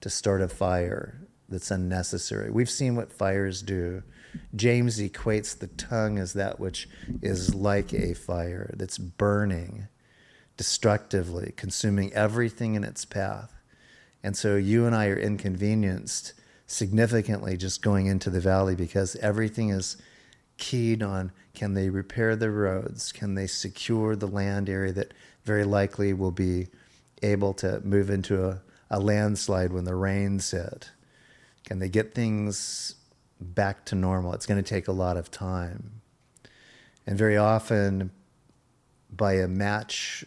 to 0.00 0.10
start 0.10 0.40
a 0.40 0.48
fire 0.48 1.20
that's 1.48 1.70
unnecessary. 1.70 2.50
We've 2.50 2.70
seen 2.70 2.96
what 2.96 3.12
fires 3.12 3.60
do. 3.62 4.02
James 4.56 4.98
equates 4.98 5.56
the 5.56 5.66
tongue 5.68 6.18
as 6.18 6.32
that 6.32 6.58
which 6.58 6.88
is 7.22 7.54
like 7.54 7.92
a 7.92 8.14
fire 8.14 8.74
that's 8.76 8.98
burning 8.98 9.88
destructively, 10.56 11.52
consuming 11.56 12.12
everything 12.12 12.74
in 12.74 12.84
its 12.84 13.04
path. 13.04 13.52
And 14.22 14.36
so 14.36 14.56
you 14.56 14.86
and 14.86 14.94
I 14.94 15.08
are 15.08 15.18
inconvenienced 15.18 16.32
significantly 16.66 17.56
just 17.56 17.82
going 17.82 18.06
into 18.06 18.30
the 18.30 18.40
valley 18.40 18.74
because 18.74 19.16
everything 19.16 19.70
is 19.70 19.96
keyed 20.56 21.02
on 21.02 21.32
can 21.54 21.74
they 21.74 21.88
repair 21.88 22.34
the 22.34 22.50
roads? 22.50 23.12
Can 23.12 23.34
they 23.34 23.46
secure 23.46 24.16
the 24.16 24.26
land 24.26 24.68
area 24.68 24.92
that 24.92 25.14
very 25.44 25.64
likely 25.64 26.12
will 26.12 26.32
be 26.32 26.66
able 27.22 27.54
to 27.54 27.80
move 27.80 28.10
into 28.10 28.44
a, 28.44 28.60
a 28.90 28.98
landslide 28.98 29.72
when 29.72 29.84
the 29.84 29.94
rains 29.94 30.50
hit? 30.50 30.90
Can 31.64 31.78
they 31.78 31.88
get 31.88 32.14
things 32.14 32.96
back 33.40 33.84
to 33.86 33.94
normal? 33.94 34.32
It's 34.32 34.46
going 34.46 34.62
to 34.62 34.68
take 34.68 34.88
a 34.88 34.92
lot 34.92 35.16
of 35.16 35.30
time. 35.30 36.00
And 37.06 37.16
very 37.16 37.36
often, 37.36 38.10
by 39.10 39.34
a 39.34 39.46
match 39.46 40.24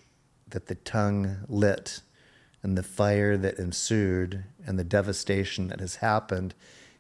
that 0.50 0.68
the 0.68 0.76
tongue 0.76 1.38
lit 1.48 2.02
and 2.64 2.78
the 2.78 2.84
fire 2.84 3.38
that 3.38 3.60
ensued 3.60 4.44
and 4.66 4.78
the 4.78 4.84
devastation 4.84 5.68
that 5.68 5.80
has 5.80 5.98
happened, 5.98 6.54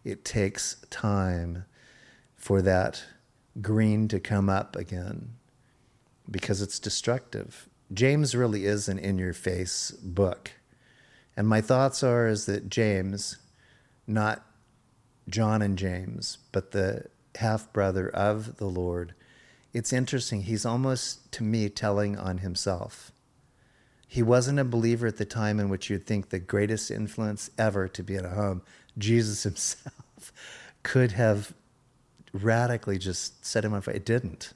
it 0.03 0.23
takes 0.23 0.77
time 0.89 1.65
for 2.35 2.61
that 2.61 3.03
green 3.61 4.07
to 4.07 4.19
come 4.19 4.49
up 4.49 4.75
again 4.75 5.33
because 6.29 6.61
it's 6.61 6.79
destructive. 6.79 7.67
James 7.93 8.35
really 8.35 8.65
is 8.65 8.87
an 8.87 8.99
in 8.99 9.17
your 9.17 9.33
face 9.33 9.91
book. 9.91 10.51
And 11.35 11.47
my 11.47 11.61
thoughts 11.61 12.03
are 12.03 12.27
is 12.27 12.45
that 12.45 12.69
James, 12.69 13.37
not 14.05 14.43
John 15.29 15.61
and 15.61 15.77
James, 15.77 16.37
but 16.51 16.71
the 16.71 17.05
half 17.35 17.71
brother 17.71 18.09
of 18.09 18.57
the 18.57 18.65
Lord, 18.65 19.13
it's 19.73 19.93
interesting. 19.93 20.43
He's 20.43 20.65
almost 20.65 21.31
to 21.33 21.43
me 21.43 21.69
telling 21.69 22.17
on 22.17 22.39
himself. 22.39 23.11
He 24.07 24.23
wasn't 24.23 24.59
a 24.59 24.63
believer 24.63 25.07
at 25.07 25.17
the 25.17 25.25
time 25.25 25.59
in 25.59 25.69
which 25.69 25.89
you'd 25.89 26.05
think 26.05 26.29
the 26.29 26.39
greatest 26.39 26.89
influence 26.89 27.51
ever 27.57 27.87
to 27.89 28.03
be 28.03 28.15
in 28.15 28.25
a 28.25 28.29
home, 28.29 28.61
Jesus 28.97 29.43
himself, 29.43 30.31
could 30.83 31.11
have 31.13 31.53
radically 32.33 32.97
just 32.97 33.45
set 33.45 33.65
him 33.65 33.73
on 33.73 33.81
fire. 33.81 33.95
It 33.95 34.05
didn't. 34.05 34.53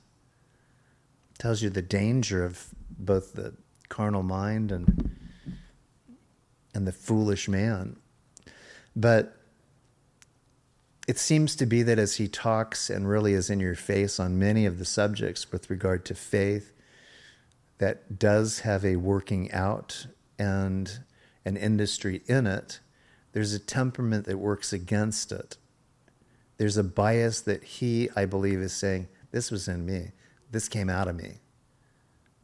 Tells 1.37 1.61
you 1.61 1.69
the 1.69 1.81
danger 1.81 2.45
of 2.45 2.67
both 2.89 3.33
the 3.33 3.53
carnal 3.89 4.23
mind 4.23 4.71
and 4.71 5.17
and 6.73 6.87
the 6.87 6.91
foolish 6.91 7.49
man. 7.49 7.97
But 8.95 9.35
it 11.07 11.17
seems 11.17 11.55
to 11.57 11.65
be 11.65 11.83
that 11.83 11.99
as 11.99 12.15
he 12.15 12.27
talks 12.27 12.89
and 12.89 13.09
really 13.09 13.33
is 13.33 13.49
in 13.49 13.59
your 13.59 13.75
face 13.75 14.19
on 14.19 14.39
many 14.39 14.65
of 14.65 14.79
the 14.79 14.85
subjects 14.85 15.51
with 15.51 15.69
regard 15.69 16.05
to 16.05 16.15
faith, 16.15 16.71
that 17.81 18.17
does 18.17 18.61
have 18.61 18.85
a 18.85 18.95
working 18.95 19.51
out 19.51 20.07
and 20.39 20.99
an 21.43 21.57
industry 21.57 22.21
in 22.27 22.47
it, 22.47 22.79
there's 23.33 23.53
a 23.53 23.59
temperament 23.59 24.25
that 24.25 24.37
works 24.37 24.71
against 24.71 25.33
it 25.33 25.57
there's 26.61 26.77
a 26.77 26.83
bias 26.83 27.41
that 27.41 27.63
he, 27.63 28.07
I 28.15 28.25
believe, 28.25 28.59
is 28.59 28.71
saying, 28.71 29.07
This 29.31 29.49
was 29.49 29.67
in 29.67 29.83
me. 29.83 30.11
This 30.51 30.69
came 30.69 30.91
out 30.91 31.07
of 31.07 31.15
me. 31.15 31.39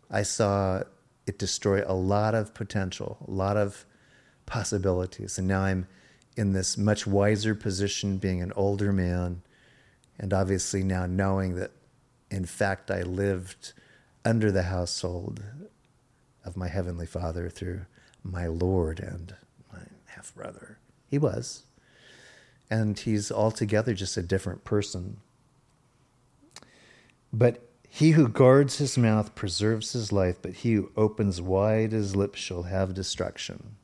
I 0.09 0.23
saw 0.23 0.81
it 1.27 1.37
destroy 1.37 1.83
a 1.85 1.93
lot 1.93 2.33
of 2.33 2.55
potential, 2.55 3.19
a 3.27 3.29
lot 3.29 3.57
of 3.57 3.85
possibilities. 4.47 5.37
And 5.37 5.47
now 5.47 5.61
I'm 5.61 5.85
in 6.35 6.53
this 6.53 6.79
much 6.79 7.05
wiser 7.05 7.53
position, 7.53 8.17
being 8.17 8.41
an 8.41 8.51
older 8.55 8.91
man, 8.91 9.43
and 10.17 10.33
obviously 10.33 10.81
now 10.81 11.05
knowing 11.05 11.53
that, 11.53 11.69
in 12.31 12.47
fact, 12.47 12.89
I 12.89 13.03
lived 13.03 13.73
under 14.25 14.51
the 14.51 14.63
household 14.63 15.43
of 16.43 16.57
my 16.57 16.67
Heavenly 16.67 17.05
Father 17.05 17.49
through 17.49 17.81
my 18.23 18.47
Lord 18.47 18.99
and 18.99 19.35
my 19.71 19.81
half 20.05 20.33
brother. 20.35 20.79
He 21.09 21.17
was 21.17 21.63
and 22.69 22.97
he's 22.99 23.31
altogether 23.31 23.93
just 23.93 24.17
a 24.17 24.21
different 24.21 24.63
person. 24.63 25.17
But 27.31 27.61
he 27.89 28.11
who 28.11 28.27
guards 28.27 28.77
his 28.77 28.97
mouth 28.97 29.35
preserves 29.35 29.93
his 29.93 30.11
life, 30.11 30.37
but 30.41 30.53
he 30.53 30.73
who 30.73 30.91
opens 30.95 31.41
wide 31.41 31.91
his 31.91 32.15
lips 32.15 32.39
shall 32.39 32.63
have 32.63 32.93
destruction. 32.93 33.75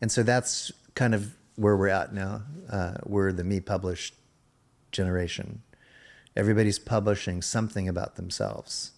And 0.00 0.12
so 0.12 0.22
that's 0.22 0.70
kind 0.94 1.14
of 1.14 1.36
where 1.56 1.76
we're 1.76 1.88
at 1.88 2.14
now. 2.14 2.42
Uh, 2.70 2.94
we're 3.04 3.32
the 3.32 3.44
me 3.44 3.60
published 3.60 4.14
generation. 4.92 5.62
Everybody's 6.36 6.78
publishing 6.78 7.42
something 7.42 7.88
about 7.88 8.16
themselves. 8.16 8.92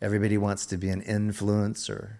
Everybody 0.00 0.38
wants 0.38 0.66
to 0.66 0.76
be 0.76 0.88
an 0.88 1.02
influencer. 1.02 2.18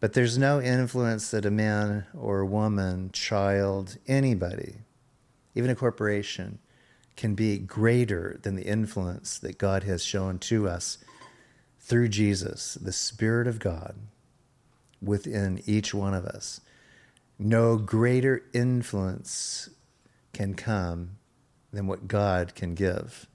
But 0.00 0.12
there's 0.14 0.38
no 0.38 0.60
influence 0.60 1.30
that 1.30 1.44
a 1.44 1.50
man 1.50 2.06
or 2.16 2.40
a 2.40 2.46
woman, 2.46 3.10
child, 3.12 3.98
anybody, 4.06 4.78
even 5.54 5.70
a 5.70 5.74
corporation, 5.74 6.58
can 7.16 7.34
be 7.34 7.58
greater 7.58 8.38
than 8.42 8.56
the 8.56 8.66
influence 8.66 9.38
that 9.38 9.58
God 9.58 9.82
has 9.82 10.02
shown 10.02 10.38
to 10.38 10.68
us 10.68 10.98
through 11.78 12.08
Jesus, 12.08 12.74
the 12.74 12.92
Spirit 12.92 13.46
of 13.46 13.58
God 13.58 13.96
within 15.02 15.62
each 15.66 15.94
one 15.94 16.14
of 16.14 16.24
us, 16.24 16.60
no 17.38 17.76
greater 17.76 18.42
influence 18.52 19.70
can 20.32 20.54
come 20.54 21.16
than 21.72 21.86
what 21.86 22.08
God 22.08 22.54
can 22.54 22.74
give. 22.74 23.26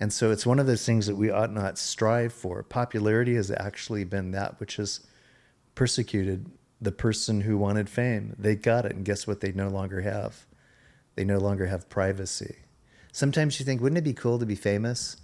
And 0.00 0.12
so 0.12 0.30
it's 0.30 0.46
one 0.46 0.58
of 0.58 0.66
those 0.66 0.86
things 0.86 1.06
that 1.06 1.16
we 1.16 1.30
ought 1.30 1.52
not 1.52 1.76
strive 1.76 2.32
for. 2.32 2.62
Popularity 2.62 3.34
has 3.34 3.50
actually 3.50 4.04
been 4.04 4.30
that 4.30 4.60
which 4.60 4.76
has 4.76 5.00
persecuted 5.74 6.50
the 6.80 6.92
person 6.92 7.40
who 7.40 7.58
wanted 7.58 7.90
fame. 7.90 8.36
They 8.38 8.54
got 8.54 8.84
it, 8.84 8.94
and 8.94 9.04
guess 9.04 9.26
what? 9.26 9.40
They 9.40 9.52
no 9.52 9.68
longer 9.68 10.02
have. 10.02 10.46
They 11.16 11.24
no 11.24 11.38
longer 11.38 11.66
have 11.66 11.88
privacy. 11.88 12.56
Sometimes 13.10 13.58
you 13.58 13.66
think, 13.66 13.80
wouldn't 13.80 13.98
it 13.98 14.04
be 14.04 14.12
cool 14.12 14.38
to 14.38 14.46
be 14.46 14.54
famous? 14.54 15.16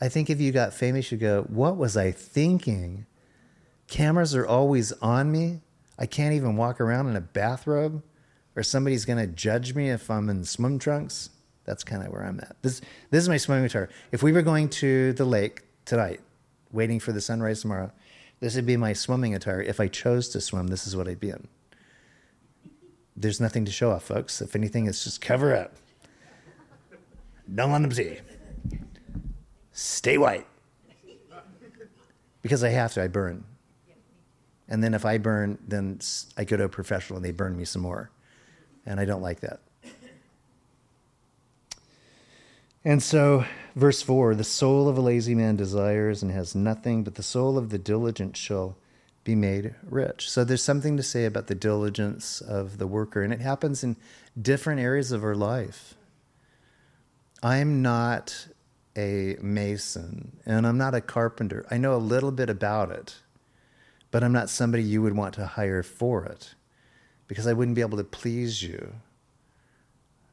I 0.00 0.08
think 0.08 0.30
if 0.30 0.40
you 0.40 0.52
got 0.52 0.72
famous, 0.72 1.10
you'd 1.10 1.20
go, 1.20 1.42
what 1.48 1.76
was 1.76 1.96
I 1.96 2.12
thinking? 2.12 3.06
Cameras 3.88 4.36
are 4.36 4.46
always 4.46 4.92
on 5.02 5.32
me. 5.32 5.60
I 5.98 6.06
can't 6.06 6.34
even 6.34 6.56
walk 6.56 6.80
around 6.80 7.08
in 7.08 7.16
a 7.16 7.20
bathrobe, 7.20 8.02
or 8.54 8.62
somebody's 8.62 9.04
going 9.04 9.18
to 9.18 9.26
judge 9.26 9.74
me 9.74 9.90
if 9.90 10.08
I'm 10.08 10.28
in 10.28 10.44
swim 10.44 10.78
trunks. 10.78 11.30
That's 11.70 11.84
kind 11.84 12.04
of 12.04 12.12
where 12.12 12.24
I'm 12.24 12.40
at. 12.40 12.56
This 12.62 12.80
this 13.10 13.22
is 13.22 13.28
my 13.28 13.36
swimming 13.36 13.64
attire. 13.64 13.88
If 14.10 14.24
we 14.24 14.32
were 14.32 14.42
going 14.42 14.68
to 14.70 15.12
the 15.12 15.24
lake 15.24 15.62
tonight, 15.84 16.20
waiting 16.72 16.98
for 16.98 17.12
the 17.12 17.20
sunrise 17.20 17.60
tomorrow, 17.62 17.92
this 18.40 18.56
would 18.56 18.66
be 18.66 18.76
my 18.76 18.92
swimming 18.92 19.36
attire. 19.36 19.62
If 19.62 19.78
I 19.78 19.86
chose 19.86 20.28
to 20.30 20.40
swim, 20.40 20.66
this 20.66 20.84
is 20.84 20.96
what 20.96 21.06
I'd 21.06 21.20
be 21.20 21.30
in. 21.30 21.46
There's 23.16 23.40
nothing 23.40 23.64
to 23.66 23.70
show 23.70 23.92
off, 23.92 24.02
folks. 24.02 24.42
If 24.42 24.56
anything, 24.56 24.88
it's 24.88 25.04
just 25.04 25.20
cover 25.20 25.54
up. 25.54 25.76
Don't 27.54 27.70
let 27.70 27.82
them 27.82 27.92
see. 27.92 28.18
Stay 29.70 30.18
white. 30.18 30.48
Because 32.42 32.64
I 32.64 32.70
have 32.70 32.94
to, 32.94 33.02
I 33.04 33.06
burn. 33.06 33.44
And 34.68 34.82
then 34.82 34.92
if 34.92 35.04
I 35.04 35.18
burn, 35.18 35.56
then 35.68 36.00
I 36.36 36.42
go 36.42 36.56
to 36.56 36.64
a 36.64 36.68
professional 36.68 37.18
and 37.18 37.24
they 37.24 37.30
burn 37.30 37.56
me 37.56 37.64
some 37.64 37.82
more. 37.82 38.10
And 38.84 38.98
I 38.98 39.04
don't 39.04 39.22
like 39.22 39.38
that. 39.42 39.60
And 42.84 43.02
so, 43.02 43.44
verse 43.76 44.02
4 44.02 44.34
the 44.34 44.44
soul 44.44 44.88
of 44.88 44.96
a 44.96 45.02
lazy 45.02 45.34
man 45.34 45.56
desires 45.56 46.22
and 46.22 46.32
has 46.32 46.54
nothing, 46.54 47.04
but 47.04 47.16
the 47.16 47.22
soul 47.22 47.58
of 47.58 47.70
the 47.70 47.78
diligent 47.78 48.36
shall 48.36 48.76
be 49.22 49.34
made 49.34 49.74
rich. 49.84 50.30
So, 50.30 50.44
there's 50.44 50.62
something 50.62 50.96
to 50.96 51.02
say 51.02 51.26
about 51.26 51.46
the 51.46 51.54
diligence 51.54 52.40
of 52.40 52.78
the 52.78 52.86
worker, 52.86 53.22
and 53.22 53.32
it 53.32 53.40
happens 53.40 53.84
in 53.84 53.96
different 54.40 54.80
areas 54.80 55.12
of 55.12 55.22
our 55.22 55.34
life. 55.34 55.94
I'm 57.42 57.80
not 57.80 58.48
a 58.96 59.36
mason 59.40 60.38
and 60.44 60.66
I'm 60.66 60.76
not 60.76 60.94
a 60.94 61.00
carpenter. 61.00 61.64
I 61.70 61.78
know 61.78 61.94
a 61.94 61.96
little 61.96 62.32
bit 62.32 62.50
about 62.50 62.90
it, 62.90 63.16
but 64.10 64.22
I'm 64.22 64.32
not 64.32 64.50
somebody 64.50 64.82
you 64.82 65.02
would 65.02 65.16
want 65.16 65.34
to 65.34 65.46
hire 65.46 65.82
for 65.82 66.24
it 66.24 66.54
because 67.28 67.46
I 67.46 67.52
wouldn't 67.52 67.76
be 67.76 67.80
able 67.80 67.98
to 67.98 68.04
please 68.04 68.62
you. 68.62 68.94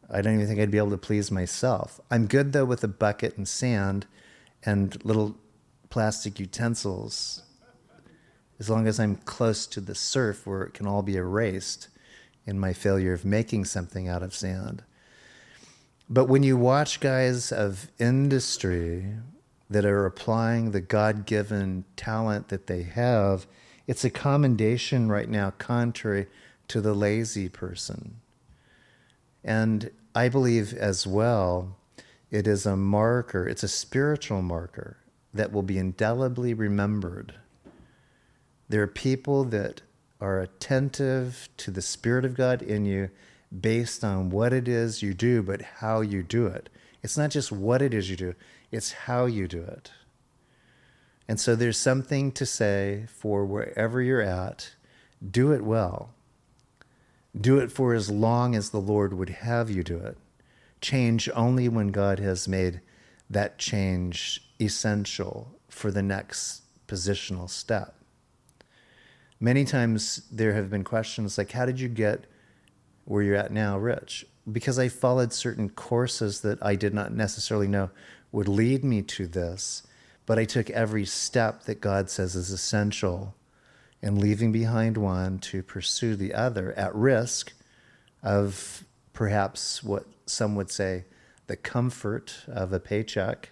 I 0.09 0.21
don't 0.21 0.35
even 0.35 0.47
think 0.47 0.59
I'd 0.59 0.71
be 0.71 0.77
able 0.77 0.91
to 0.91 0.97
please 0.97 1.31
myself. 1.31 1.99
I'm 2.09 2.27
good 2.27 2.53
though 2.53 2.65
with 2.65 2.83
a 2.83 2.87
bucket 2.87 3.37
and 3.37 3.47
sand 3.47 4.05
and 4.63 5.03
little 5.03 5.37
plastic 5.89 6.39
utensils 6.39 7.43
as 8.59 8.69
long 8.69 8.87
as 8.87 8.99
I'm 8.99 9.15
close 9.17 9.67
to 9.67 9.81
the 9.81 9.95
surf 9.95 10.47
where 10.47 10.63
it 10.63 10.73
can 10.73 10.87
all 10.87 11.03
be 11.03 11.15
erased 11.15 11.89
in 12.45 12.59
my 12.59 12.73
failure 12.73 13.13
of 13.13 13.25
making 13.25 13.65
something 13.65 14.07
out 14.07 14.23
of 14.23 14.33
sand. 14.33 14.83
But 16.09 16.25
when 16.25 16.43
you 16.43 16.57
watch 16.57 16.99
guys 16.99 17.51
of 17.51 17.91
industry 17.99 19.05
that 19.69 19.85
are 19.85 20.05
applying 20.05 20.71
the 20.71 20.81
God 20.81 21.25
given 21.25 21.83
talent 21.97 22.47
that 22.47 22.67
they 22.67 22.83
have, 22.83 23.45
it's 23.85 24.05
a 24.05 24.09
commendation 24.09 25.09
right 25.09 25.29
now, 25.29 25.51
contrary 25.57 26.27
to 26.69 26.81
the 26.81 26.93
lazy 26.93 27.49
person. 27.49 28.21
And 29.47 29.91
I 30.13 30.27
believe 30.27 30.73
as 30.73 31.07
well, 31.07 31.77
it 32.29 32.45
is 32.47 32.65
a 32.65 32.75
marker, 32.75 33.47
it's 33.47 33.63
a 33.63 33.69
spiritual 33.69 34.41
marker 34.41 34.97
that 35.33 35.53
will 35.53 35.63
be 35.63 35.77
indelibly 35.77 36.53
remembered. 36.53 37.33
There 38.67 38.83
are 38.83 38.87
people 38.87 39.45
that 39.45 39.81
are 40.19 40.41
attentive 40.41 41.47
to 41.57 41.71
the 41.71 41.81
Spirit 41.81 42.25
of 42.25 42.35
God 42.35 42.61
in 42.61 42.83
you 42.85 43.09
based 43.61 44.03
on 44.03 44.29
what 44.29 44.51
it 44.51 44.67
is 44.67 45.01
you 45.01 45.13
do, 45.13 45.41
but 45.41 45.61
how 45.61 46.01
you 46.01 46.23
do 46.23 46.47
it. 46.47 46.67
It's 47.01 47.17
not 47.17 47.29
just 47.29 47.49
what 47.49 47.81
it 47.81 47.93
is 47.93 48.09
you 48.09 48.17
do, 48.17 48.35
it's 48.69 48.91
how 48.91 49.27
you 49.27 49.47
do 49.47 49.61
it. 49.61 49.91
And 51.29 51.39
so 51.39 51.55
there's 51.55 51.77
something 51.77 52.33
to 52.33 52.45
say 52.45 53.05
for 53.07 53.45
wherever 53.45 54.01
you're 54.01 54.21
at, 54.21 54.71
do 55.31 55.53
it 55.53 55.63
well. 55.63 56.13
Do 57.39 57.59
it 57.59 57.71
for 57.71 57.93
as 57.93 58.09
long 58.09 58.55
as 58.55 58.69
the 58.69 58.81
Lord 58.81 59.13
would 59.13 59.29
have 59.29 59.69
you 59.69 59.83
do 59.83 59.97
it. 59.97 60.17
Change 60.81 61.29
only 61.35 61.69
when 61.69 61.89
God 61.89 62.19
has 62.19 62.47
made 62.47 62.81
that 63.29 63.57
change 63.57 64.41
essential 64.59 65.55
for 65.69 65.91
the 65.91 66.01
next 66.01 66.63
positional 66.87 67.49
step. 67.49 67.95
Many 69.39 69.65
times 69.65 70.23
there 70.31 70.53
have 70.53 70.69
been 70.69 70.83
questions 70.83 71.37
like, 71.37 71.51
How 71.51 71.65
did 71.65 71.79
you 71.79 71.89
get 71.89 72.25
where 73.05 73.21
you're 73.21 73.35
at 73.35 73.51
now 73.51 73.77
rich? 73.77 74.25
Because 74.51 74.79
I 74.79 74.87
followed 74.87 75.33
certain 75.33 75.69
courses 75.69 76.41
that 76.41 76.63
I 76.63 76.75
did 76.75 76.93
not 76.93 77.13
necessarily 77.13 77.67
know 77.67 77.91
would 78.31 78.47
lead 78.47 78.83
me 78.83 79.01
to 79.01 79.27
this, 79.27 79.83
but 80.25 80.39
I 80.39 80.45
took 80.45 80.69
every 80.69 81.05
step 81.05 81.63
that 81.63 81.81
God 81.81 82.09
says 82.09 82.35
is 82.35 82.49
essential 82.49 83.35
and 84.01 84.17
leaving 84.17 84.51
behind 84.51 84.97
one 84.97 85.39
to 85.39 85.63
pursue 85.63 86.15
the 86.15 86.33
other 86.33 86.73
at 86.73 86.93
risk 86.93 87.53
of 88.23 88.83
perhaps 89.13 89.83
what 89.83 90.05
some 90.25 90.55
would 90.55 90.69
say 90.69 91.05
the 91.47 91.55
comfort 91.55 92.43
of 92.47 92.73
a 92.73 92.79
paycheck, 92.79 93.49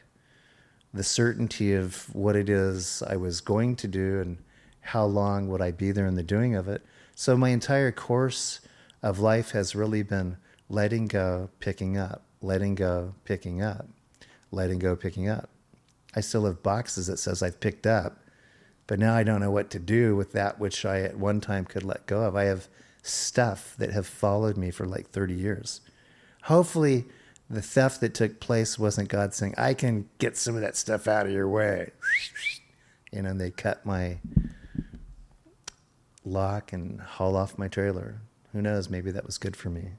the 0.94 1.04
certainty 1.04 1.74
of 1.74 2.14
what 2.14 2.36
it 2.36 2.50
is 2.50 3.02
I 3.08 3.16
was 3.16 3.42
going 3.42 3.76
to 3.78 3.88
do 3.88 4.20
and 4.20 4.38
how 4.82 5.06
long 5.06 5.48
would 5.48 5.62
I 5.62 5.72
be 5.72 5.92
there 5.92 6.06
in 6.06 6.16
the 6.16 6.24
doing 6.24 6.56
of 6.56 6.68
it. 6.68 6.84
So 7.16 7.36
my 7.38 7.50
entire 7.50 7.92
course 7.92 8.60
of 9.02 9.20
life 9.20 9.52
has 9.52 9.76
really 9.76 10.04
been 10.04 10.38
letting 10.70 11.08
go, 11.08 11.50
picking 11.60 11.98
up, 11.98 12.24
letting 12.42 12.76
go, 12.76 13.14
picking 13.24 13.62
up, 13.62 13.88
letting 14.52 14.80
go, 14.80 14.96
picking 14.96 15.30
up. 15.30 15.50
I 16.16 16.22
still 16.22 16.46
have 16.46 16.62
boxes 16.62 17.08
that 17.08 17.18
says 17.18 17.42
I've 17.42 17.60
picked 17.60 17.88
up 17.88 18.20
but 18.88 19.00
now 19.00 19.16
I 19.16 19.24
don't 19.24 19.42
know 19.42 19.52
what 19.52 19.70
to 19.72 19.80
do 19.80 20.16
with 20.16 20.32
that 20.34 20.60
which 20.60 20.86
I 20.86 21.02
at 21.02 21.18
one 21.18 21.42
time 21.42 21.66
could 21.66 21.84
let 21.84 22.06
go 22.06 22.22
of. 22.22 22.36
I 22.36 22.44
have 22.44 22.68
stuff 23.02 23.76
that 23.78 23.92
have 23.92 24.08
followed 24.08 24.58
me 24.58 24.72
for 24.72 24.86
like 24.86 25.10
30 25.10 25.34
years. 25.34 25.82
Hopefully, 26.44 27.06
the 27.50 27.62
theft 27.62 28.02
that 28.02 28.14
took 28.14 28.40
place 28.40 28.80
wasn't 28.80 29.10
God 29.10 29.34
saying, 29.34 29.56
I 29.58 29.74
can 29.74 30.10
get 30.20 30.38
some 30.38 30.56
of 30.56 30.62
that 30.62 30.76
stuff 30.76 31.08
out 31.08 31.26
of 31.26 31.32
your 31.32 31.50
way. 31.50 31.92
You 33.12 33.22
know, 33.22 33.30
and 33.30 33.40
they 33.40 33.50
cut 33.50 33.86
my 33.86 34.18
lock 36.26 36.74
and 36.74 37.00
haul 37.00 37.38
off 37.38 37.58
my 37.58 37.70
trailer. 37.70 38.20
Who 38.52 38.62
knows? 38.62 38.90
Maybe 38.90 39.10
that 39.12 39.26
was 39.26 39.38
good 39.38 39.56
for 39.56 39.70
me. 39.70 39.92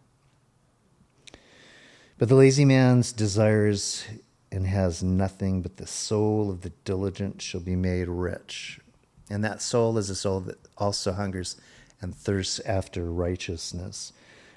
But 2.18 2.28
the 2.28 2.34
lazy 2.34 2.66
man's 2.66 3.12
desires 3.12 4.04
and 4.50 4.66
has 4.66 5.02
nothing, 5.02 5.62
but 5.62 5.76
the 5.76 5.86
soul 5.86 6.50
of 6.50 6.62
the 6.62 6.70
diligent 6.84 7.42
shall 7.42 7.60
be 7.60 7.76
made 7.76 8.08
rich. 8.08 8.80
And 9.28 9.44
that 9.44 9.60
soul 9.60 9.98
is 9.98 10.08
a 10.10 10.14
soul 10.14 10.40
that 10.40 10.58
also 10.76 11.12
hungers 11.12 11.56
and 12.00 12.14
thirsts 12.14 12.60
after 12.60 13.10
righteousness. 13.10 14.12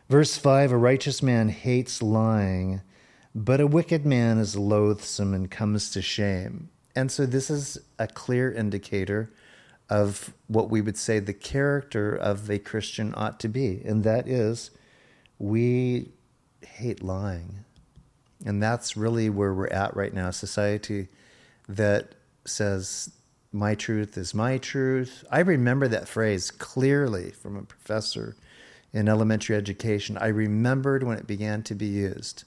Verse 0.10 0.38
5 0.38 0.72
A 0.72 0.78
righteous 0.78 1.24
man 1.24 1.50
hates 1.50 2.02
lying, 2.02 2.82
but 3.34 3.62
a 3.62 3.68
wicked 3.68 4.06
man 4.06 4.38
is 4.38 4.56
loathsome 4.56 5.34
and 5.34 5.50
comes 5.50 5.92
to 5.92 6.02
shame. 6.02 6.70
And 6.96 7.12
so, 7.12 7.26
this 7.26 7.50
is 7.50 7.78
a 7.98 8.08
clear 8.08 8.52
indicator 8.52 9.32
of 9.90 10.34
what 10.48 10.70
we 10.70 10.82
would 10.82 10.98
say 10.98 11.20
the 11.20 11.34
character 11.34 12.16
of 12.16 12.50
a 12.50 12.60
Christian 12.60 13.14
ought 13.16 13.40
to 13.40 13.48
be, 13.48 13.82
and 13.86 14.04
that 14.04 14.28
is 14.28 14.72
we 15.40 16.12
hate 16.62 17.04
lying. 17.04 17.66
And 18.46 18.64
that's 18.64 18.96
really 18.96 19.30
where 19.30 19.54
we're 19.54 19.68
at 19.68 19.96
right 19.96 20.14
now. 20.14 20.32
Society 20.32 21.08
that 21.68 22.16
says, 22.46 23.12
my 23.52 23.76
truth 23.76 24.18
is 24.18 24.34
my 24.34 24.58
truth. 24.58 25.24
I 25.32 25.40
remember 25.40 25.88
that 25.88 26.08
phrase 26.08 26.52
clearly 26.52 27.32
from 27.32 27.56
a 27.56 27.64
professor 27.64 28.36
in 28.94 29.10
elementary 29.10 29.56
education. 29.56 30.18
I 30.18 30.28
remembered 30.28 31.04
when 31.04 31.18
it 31.18 31.28
began 31.28 31.64
to 31.64 31.76
be 31.76 31.88
used, 31.88 32.44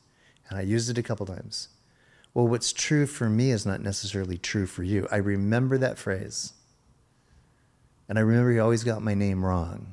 and 0.49 0.59
I 0.59 0.63
used 0.63 0.89
it 0.91 0.99
a 0.99 1.03
couple 1.03 1.27
times. 1.27 1.69
Well, 2.35 2.49
what's 2.49 2.73
true 2.73 3.07
for 3.07 3.29
me 3.29 3.51
is 3.51 3.67
not 3.67 3.81
necessarily 3.81 4.39
true 4.39 4.67
for 4.67 4.83
you. 4.83 5.07
I 5.11 5.17
remember 5.17 5.77
that 5.79 5.99
phrase. 5.99 6.55
And 8.09 8.19
I 8.19 8.23
remember 8.23 8.53
he 8.53 8.59
always 8.59 8.85
got 8.85 9.03
my 9.03 9.15
name 9.15 9.45
wrong 9.45 9.87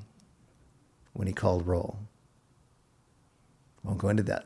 when 1.13 1.27
he 1.27 1.33
called 1.33 1.67
roll. 1.67 1.99
Won't 3.83 3.97
go 3.97 4.09
into 4.09 4.23
that. 4.23 4.45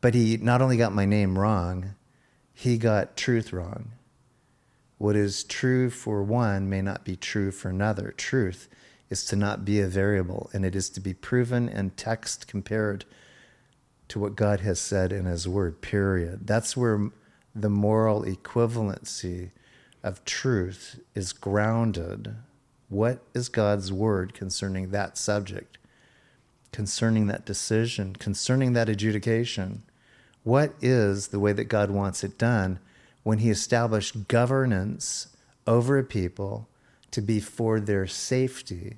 But 0.00 0.14
he 0.14 0.36
not 0.36 0.62
only 0.62 0.76
got 0.76 0.94
my 0.94 1.04
name 1.04 1.38
wrong, 1.38 1.94
he 2.54 2.78
got 2.78 3.16
truth 3.16 3.52
wrong. 3.52 3.92
What 4.98 5.16
is 5.16 5.44
true 5.44 5.90
for 5.90 6.22
one 6.22 6.68
may 6.68 6.82
not 6.82 7.04
be 7.04 7.16
true 7.16 7.50
for 7.50 7.68
another. 7.68 8.12
Truth 8.16 8.68
is 9.10 9.24
to 9.26 9.36
not 9.36 9.64
be 9.64 9.80
a 9.80 9.86
variable, 9.86 10.50
and 10.52 10.64
it 10.64 10.74
is 10.74 10.90
to 10.90 11.00
be 11.00 11.14
proven 11.14 11.68
and 11.68 11.96
text 11.96 12.46
compared 12.48 13.04
to 14.08 14.18
what 14.18 14.36
God 14.36 14.60
has 14.60 14.80
said 14.80 15.12
in 15.12 15.24
His 15.24 15.46
Word, 15.46 15.80
period. 15.80 16.46
That's 16.46 16.76
where 16.76 17.10
the 17.54 17.70
moral 17.70 18.22
equivalency 18.22 19.50
of 20.02 20.24
truth 20.24 21.00
is 21.14 21.32
grounded. 21.32 22.34
What 22.88 23.22
is 23.34 23.48
God's 23.48 23.92
Word 23.92 24.34
concerning 24.34 24.90
that 24.90 25.18
subject, 25.18 25.78
concerning 26.72 27.26
that 27.26 27.44
decision, 27.44 28.16
concerning 28.16 28.72
that 28.72 28.88
adjudication? 28.88 29.82
What 30.48 30.72
is 30.80 31.28
the 31.28 31.38
way 31.38 31.52
that 31.52 31.64
God 31.64 31.90
wants 31.90 32.24
it 32.24 32.38
done 32.38 32.78
when 33.22 33.40
He 33.40 33.50
established 33.50 34.28
governance 34.28 35.36
over 35.66 35.98
a 35.98 36.02
people 36.02 36.66
to 37.10 37.20
be 37.20 37.38
for 37.38 37.78
their 37.78 38.06
safety, 38.06 38.96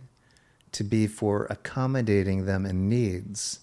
to 0.71 0.85
be 0.85 1.09
for 1.09 1.49
accommodating 1.51 2.47
them 2.47 2.65
in 2.65 2.89
needs? 2.89 3.59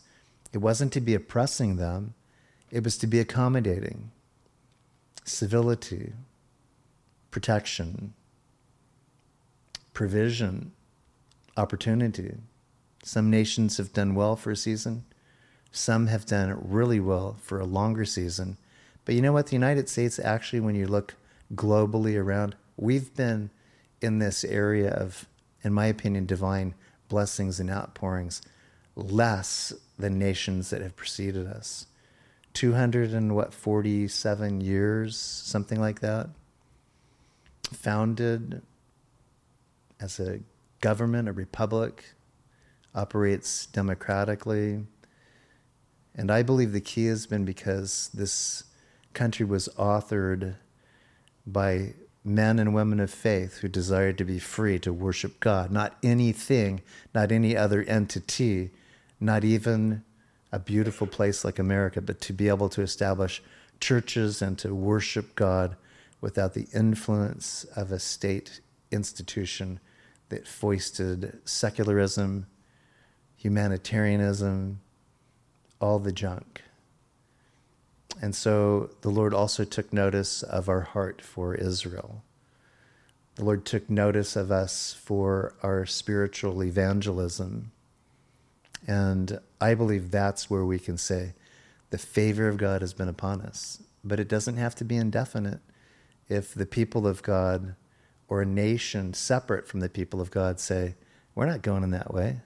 It 0.52 0.58
wasn't 0.58 0.92
to 0.94 1.00
be 1.00 1.16
oppressing 1.16 1.78
them, 1.78 2.14
it 2.72 2.84
was 2.84 2.98
to 2.98 3.08
be 3.08 3.22
accommodating. 3.22 4.12
Civility, 5.24 6.12
protection, 7.32 8.14
provision, 9.94 10.74
opportunity. 11.56 12.36
Some 13.04 13.30
nations 13.30 13.78
have 13.78 13.94
done 13.94 14.14
well 14.14 14.36
for 14.36 14.52
a 14.52 14.58
season, 14.58 15.06
some 15.72 16.08
have 16.08 16.26
done 16.26 16.60
really 16.70 17.00
well 17.00 17.38
for 17.42 17.60
a 17.60 17.66
longer 17.66 18.06
season. 18.06 18.58
But 19.06 19.16
you 19.16 19.22
know 19.22 19.34
what? 19.34 19.48
The 19.48 19.56
United 19.56 19.90
States, 19.90 20.20
actually, 20.20 20.60
when 20.60 20.76
you 20.76 20.88
look 20.88 21.16
globally 21.54 22.22
around, 22.22 22.56
we've 22.76 23.14
been 23.16 23.50
in 24.02 24.20
this 24.20 24.44
area 24.44 24.92
of, 24.92 25.28
in 25.64 25.74
my 25.74 25.86
opinion, 25.86 26.26
divine 26.26 26.74
blessings 27.08 27.60
and 27.60 27.70
outpourings 27.70 28.42
less 28.96 29.74
than 29.98 30.20
nations 30.20 30.70
that 30.72 30.82
have 30.82 30.96
preceded 30.96 31.48
us. 31.48 31.86
200 32.54 33.14
and 33.14 33.36
what, 33.36 33.54
47 33.54 34.62
years, 34.62 35.16
something 35.16 35.80
like 35.80 36.00
that. 36.00 36.30
Founded 37.72 38.62
as 40.00 40.20
a 40.20 40.40
government, 40.82 41.28
a 41.28 41.34
republic, 41.34 42.14
operates 42.96 43.68
democratically. 43.68 44.86
And 46.18 46.32
I 46.32 46.42
believe 46.42 46.72
the 46.72 46.82
key 46.82 47.06
has 47.06 47.28
been 47.28 47.46
because 47.46 48.10
this 48.14 48.64
country 49.14 49.46
was 49.46 49.70
authored 49.78 50.56
by 51.46 51.94
men 52.24 52.60
and 52.60 52.74
women 52.74 53.00
of 53.00 53.12
faith 53.12 53.60
who 53.60 53.68
desired 53.68 54.18
to 54.18 54.26
be 54.26 54.40
free 54.40 54.80
to 54.80 54.92
worship 54.92 55.40
God, 55.40 55.72
not 55.72 55.96
anything, 56.04 56.82
not 57.14 57.32
any 57.32 57.56
other 57.56 57.84
entity, 57.84 58.72
not 59.20 59.44
even 59.44 60.04
a 60.52 60.60
beautiful 60.60 61.08
place 61.08 61.46
like 61.46 61.60
America, 61.60 62.02
but 62.02 62.20
to 62.22 62.34
be 62.34 62.48
able 62.48 62.70
to 62.70 62.82
establish 62.82 63.42
churches 63.80 64.42
and 64.42 64.58
to 64.58 64.74
worship 64.74 65.36
God 65.36 65.76
without 66.20 66.54
the 66.54 66.68
influence 66.74 67.64
of 67.76 67.92
a 67.92 68.00
state 68.00 68.60
institution 68.92 69.80
that 70.30 70.48
foisted 70.48 71.40
secularism, 71.46 72.48
humanitarianism, 73.38 74.80
all 75.80 76.00
the 76.00 76.12
junk. 76.12 76.62
And 78.22 78.36
so 78.36 78.90
the 79.02 79.10
Lord 79.10 79.34
also 79.34 79.64
took 79.64 79.94
notice 79.94 80.42
of 80.44 80.70
our 80.70 80.82
heart 80.82 81.22
for 81.22 81.54
Israel. 81.54 82.24
The 83.36 83.46
Lord 83.46 83.66
took 83.66 83.90
notice 83.90 84.36
of 84.36 84.52
us 84.52 84.94
for 85.00 85.54
our 85.62 85.86
spiritual 85.86 86.64
evangelism 86.64 87.72
and 88.86 89.40
I 89.60 89.74
believe 89.74 90.12
that's 90.12 90.50
where 90.50 90.66
we 90.66 90.80
can 90.80 90.98
say 90.98 91.34
the 91.90 91.98
favor 91.98 92.48
of 92.48 92.58
God 92.58 92.82
has 92.82 92.94
been 92.94 93.10
upon 93.10 93.42
us. 93.42 93.82
But 94.04 94.20
it 94.20 94.28
doesn't 94.28 94.58
have 94.58 94.76
to 94.76 94.86
be 94.86 94.96
indefinite. 94.96 95.60
If 96.30 96.54
the 96.54 96.66
people 96.66 97.08
of 97.08 97.22
God 97.24 97.76
or 98.28 98.42
a 98.42 98.46
nation 98.46 99.14
separate 99.14 99.68
from 99.68 99.80
the 99.82 99.90
people 99.90 100.22
of 100.22 100.32
God 100.32 100.60
say, 100.60 100.96
we're 101.34 101.46
not 101.46 101.62
going 101.62 101.84
in 101.84 101.92
that 101.92 102.14
way, 102.14 102.42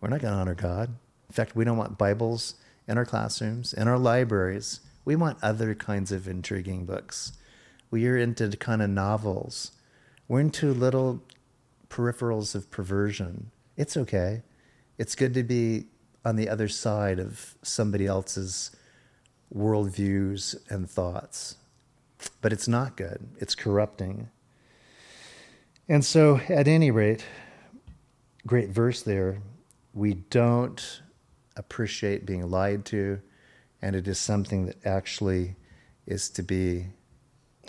we're 0.00 0.08
not 0.08 0.20
going 0.20 0.32
to 0.32 0.40
honor 0.40 0.54
God. 0.54 0.94
In 1.30 1.34
fact, 1.34 1.56
we 1.56 1.64
don't 1.64 1.78
want 1.78 1.96
Bibles 1.96 2.56
in 2.86 2.98
our 2.98 3.06
classrooms, 3.06 3.72
in 3.72 3.88
our 3.88 3.98
libraries. 3.98 4.80
We 5.04 5.16
want 5.16 5.38
other 5.42 5.74
kinds 5.74 6.12
of 6.12 6.28
intriguing 6.28 6.84
books. 6.84 7.32
We 7.90 8.06
are 8.06 8.18
into 8.18 8.50
kind 8.56 8.82
of 8.82 8.90
novels. 8.90 9.72
We're 10.28 10.40
into 10.40 10.74
little 10.74 11.22
peripherals 11.88 12.54
of 12.54 12.70
perversion. 12.70 13.50
It's 13.76 13.96
okay 13.96 14.42
it's 15.00 15.14
good 15.14 15.32
to 15.32 15.42
be 15.42 15.86
on 16.26 16.36
the 16.36 16.50
other 16.50 16.68
side 16.68 17.18
of 17.18 17.54
somebody 17.62 18.04
else's 18.04 18.70
worldviews 19.52 20.56
and 20.68 20.90
thoughts. 20.90 21.56
But 22.42 22.52
it's 22.52 22.68
not 22.68 22.98
good, 22.98 23.26
it's 23.38 23.54
corrupting. 23.54 24.28
And 25.88 26.04
so, 26.04 26.38
at 26.50 26.68
any 26.68 26.90
rate, 26.90 27.24
great 28.46 28.68
verse 28.68 29.00
there. 29.00 29.40
We 29.94 30.12
don't 30.28 31.00
appreciate 31.56 32.26
being 32.26 32.50
lied 32.50 32.84
to, 32.86 33.20
and 33.82 33.96
it 33.96 34.06
is 34.06 34.18
something 34.18 34.66
that 34.66 34.84
actually 34.86 35.56
is 36.06 36.28
to 36.30 36.42
be 36.42 36.86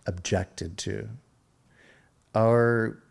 objected 0.06 0.78
to. 0.78 1.10
Our 2.34 3.02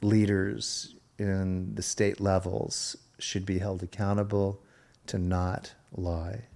leaders 0.00 0.94
in 1.18 1.74
the 1.74 1.82
state 1.82 2.20
levels 2.20 2.96
should 3.18 3.46
be 3.46 3.58
held 3.58 3.82
accountable 3.82 4.62
to 5.06 5.18
not 5.18 5.74
lie, 5.92 6.46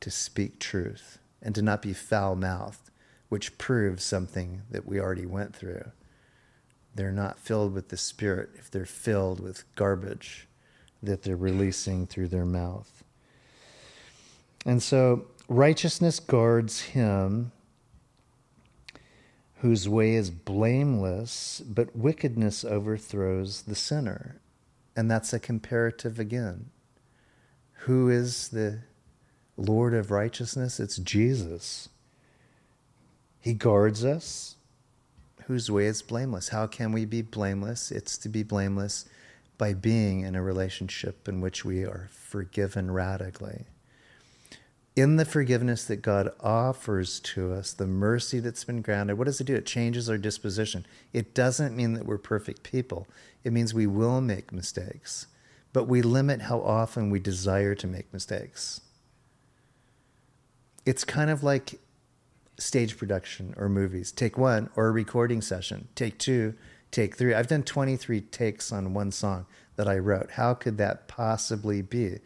to 0.00 0.10
speak 0.10 0.58
truth, 0.58 1.18
and 1.42 1.54
to 1.54 1.62
not 1.62 1.82
be 1.82 1.92
foul 1.92 2.36
mouthed, 2.36 2.90
which 3.28 3.58
proves 3.58 4.02
something 4.02 4.62
that 4.70 4.86
we 4.86 5.00
already 5.00 5.26
went 5.26 5.54
through. 5.54 5.90
They're 6.94 7.12
not 7.12 7.38
filled 7.38 7.74
with 7.74 7.88
the 7.88 7.96
Spirit 7.96 8.50
if 8.54 8.70
they're 8.70 8.86
filled 8.86 9.40
with 9.40 9.64
garbage 9.74 10.48
that 11.06 11.22
they're 11.22 11.36
releasing 11.36 12.06
through 12.06 12.28
their 12.28 12.44
mouth. 12.44 13.04
And 14.66 14.82
so 14.82 15.26
righteousness 15.48 16.20
guards 16.20 16.80
him 16.80 17.52
whose 19.58 19.88
way 19.88 20.14
is 20.14 20.30
blameless, 20.30 21.62
but 21.66 21.96
wickedness 21.96 22.64
overthrows 22.64 23.62
the 23.62 23.74
sinner. 23.74 24.36
And 24.94 25.10
that's 25.10 25.32
a 25.32 25.38
comparative 25.38 26.18
again. 26.18 26.66
Who 27.84 28.08
is 28.10 28.48
the 28.48 28.80
Lord 29.56 29.94
of 29.94 30.10
righteousness? 30.10 30.80
It's 30.80 30.96
Jesus. 30.96 31.88
He 33.40 33.54
guards 33.54 34.04
us, 34.04 34.56
whose 35.46 35.70
way 35.70 35.86
is 35.86 36.02
blameless. 36.02 36.48
How 36.48 36.66
can 36.66 36.92
we 36.92 37.04
be 37.04 37.22
blameless? 37.22 37.90
It's 37.90 38.16
to 38.18 38.28
be 38.28 38.42
blameless 38.42 39.06
by 39.58 39.74
being 39.74 40.20
in 40.20 40.34
a 40.34 40.42
relationship 40.42 41.28
in 41.28 41.40
which 41.40 41.64
we 41.64 41.84
are 41.84 42.08
forgiven 42.12 42.90
radically 42.90 43.66
in 44.96 45.16
the 45.16 45.24
forgiveness 45.24 45.84
that 45.84 45.96
God 45.96 46.32
offers 46.40 47.18
to 47.20 47.52
us, 47.52 47.72
the 47.72 47.86
mercy 47.86 48.38
that's 48.38 48.64
been 48.64 48.80
granted, 48.80 49.18
what 49.18 49.24
does 49.24 49.40
it 49.40 49.44
do? 49.44 49.54
It 49.54 49.66
changes 49.66 50.08
our 50.08 50.18
disposition. 50.18 50.86
It 51.12 51.34
doesn't 51.34 51.74
mean 51.74 51.94
that 51.94 52.06
we're 52.06 52.18
perfect 52.18 52.62
people, 52.62 53.08
it 53.42 53.52
means 53.52 53.74
we 53.74 53.86
will 53.86 54.20
make 54.20 54.52
mistakes, 54.52 55.26
but 55.72 55.84
we 55.84 56.00
limit 56.00 56.42
how 56.42 56.60
often 56.60 57.10
we 57.10 57.18
desire 57.18 57.74
to 57.74 57.86
make 57.86 58.12
mistakes. 58.12 58.80
It's 60.86 61.04
kind 61.04 61.30
of 61.30 61.42
like 61.42 61.80
stage 62.56 62.96
production 62.96 63.54
or 63.56 63.68
movies. 63.68 64.12
Take 64.12 64.38
one 64.38 64.70
or 64.76 64.86
a 64.86 64.92
recording 64.92 65.42
session. 65.42 65.88
Take 65.94 66.18
two, 66.18 66.54
take 66.94 67.16
three. 67.16 67.34
I've 67.34 67.48
done 67.48 67.62
23 67.62 68.20
takes 68.20 68.72
on 68.72 68.94
one 68.94 69.12
song 69.12 69.46
that 69.76 69.88
I 69.88 69.98
wrote. 69.98 70.32
How 70.32 70.54
could 70.54 70.78
that 70.78 71.08
possibly 71.08 71.82
be? 71.82 72.18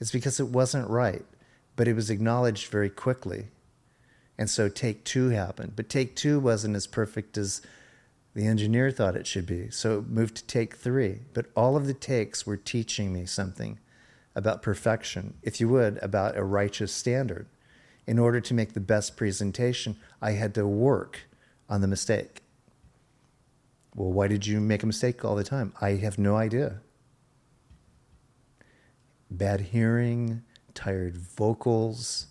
It's 0.00 0.10
because 0.10 0.40
it 0.40 0.48
wasn't 0.48 0.88
right 0.88 1.24
but 1.76 1.88
it 1.88 1.94
was 1.94 2.10
acknowledged 2.10 2.70
very 2.70 2.90
quickly. 2.90 3.48
And 4.38 4.50
so 4.50 4.68
take 4.68 5.04
two 5.04 5.30
happened. 5.30 5.74
But 5.76 5.88
take 5.88 6.16
two 6.16 6.40
wasn't 6.40 6.76
as 6.76 6.86
perfect 6.86 7.38
as 7.38 7.62
the 8.34 8.46
engineer 8.46 8.90
thought 8.90 9.16
it 9.16 9.26
should 9.26 9.46
be. 9.46 9.70
So 9.70 9.98
it 9.98 10.08
moved 10.08 10.36
to 10.36 10.44
take 10.44 10.76
three. 10.76 11.20
But 11.32 11.46
all 11.56 11.76
of 11.76 11.86
the 11.86 11.94
takes 11.94 12.46
were 12.46 12.56
teaching 12.56 13.12
me 13.12 13.26
something 13.26 13.78
about 14.34 14.62
perfection, 14.62 15.34
if 15.42 15.60
you 15.60 15.68
would, 15.68 15.98
about 16.02 16.36
a 16.36 16.42
righteous 16.42 16.92
standard. 16.92 17.46
In 18.06 18.18
order 18.18 18.40
to 18.40 18.54
make 18.54 18.74
the 18.74 18.80
best 18.80 19.16
presentation, 19.16 19.96
I 20.20 20.32
had 20.32 20.54
to 20.54 20.66
work 20.66 21.20
on 21.68 21.80
the 21.80 21.88
mistake. 21.88 22.43
Well, 23.94 24.12
why 24.12 24.28
did 24.28 24.46
you 24.46 24.60
make 24.60 24.82
a 24.82 24.86
mistake 24.86 25.24
all 25.24 25.36
the 25.36 25.44
time? 25.44 25.72
I 25.80 25.90
have 25.90 26.18
no 26.18 26.36
idea. 26.36 26.80
Bad 29.30 29.60
hearing, 29.60 30.42
tired 30.74 31.16
vocals, 31.16 32.26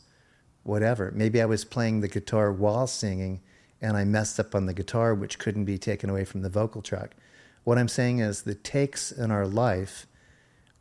whatever. 0.64 1.12
Maybe 1.16 1.42
I 1.42 1.46
was 1.46 1.64
playing 1.64 2.02
the 2.02 2.08
guitar 2.08 2.52
while 2.52 2.88
singing 2.88 3.42
and 3.82 3.98
I 3.98 4.04
messed 4.04 4.40
up 4.40 4.56
on 4.56 4.66
the 4.66 4.74
guitar, 4.74 5.14
which 5.14 5.40
couldn't 5.40 5.66
be 5.66 5.78
taken 5.78 6.10
away 6.10 6.24
from 6.26 6.42
the 6.42 6.50
vocal 6.50 6.82
track. 6.82 7.16
What 7.64 7.78
I'm 7.78 7.88
saying 7.90 8.20
is 8.20 8.44
the 8.44 8.56
takes 8.56 9.12
in 9.12 9.32
our 9.32 9.48
life 9.48 10.06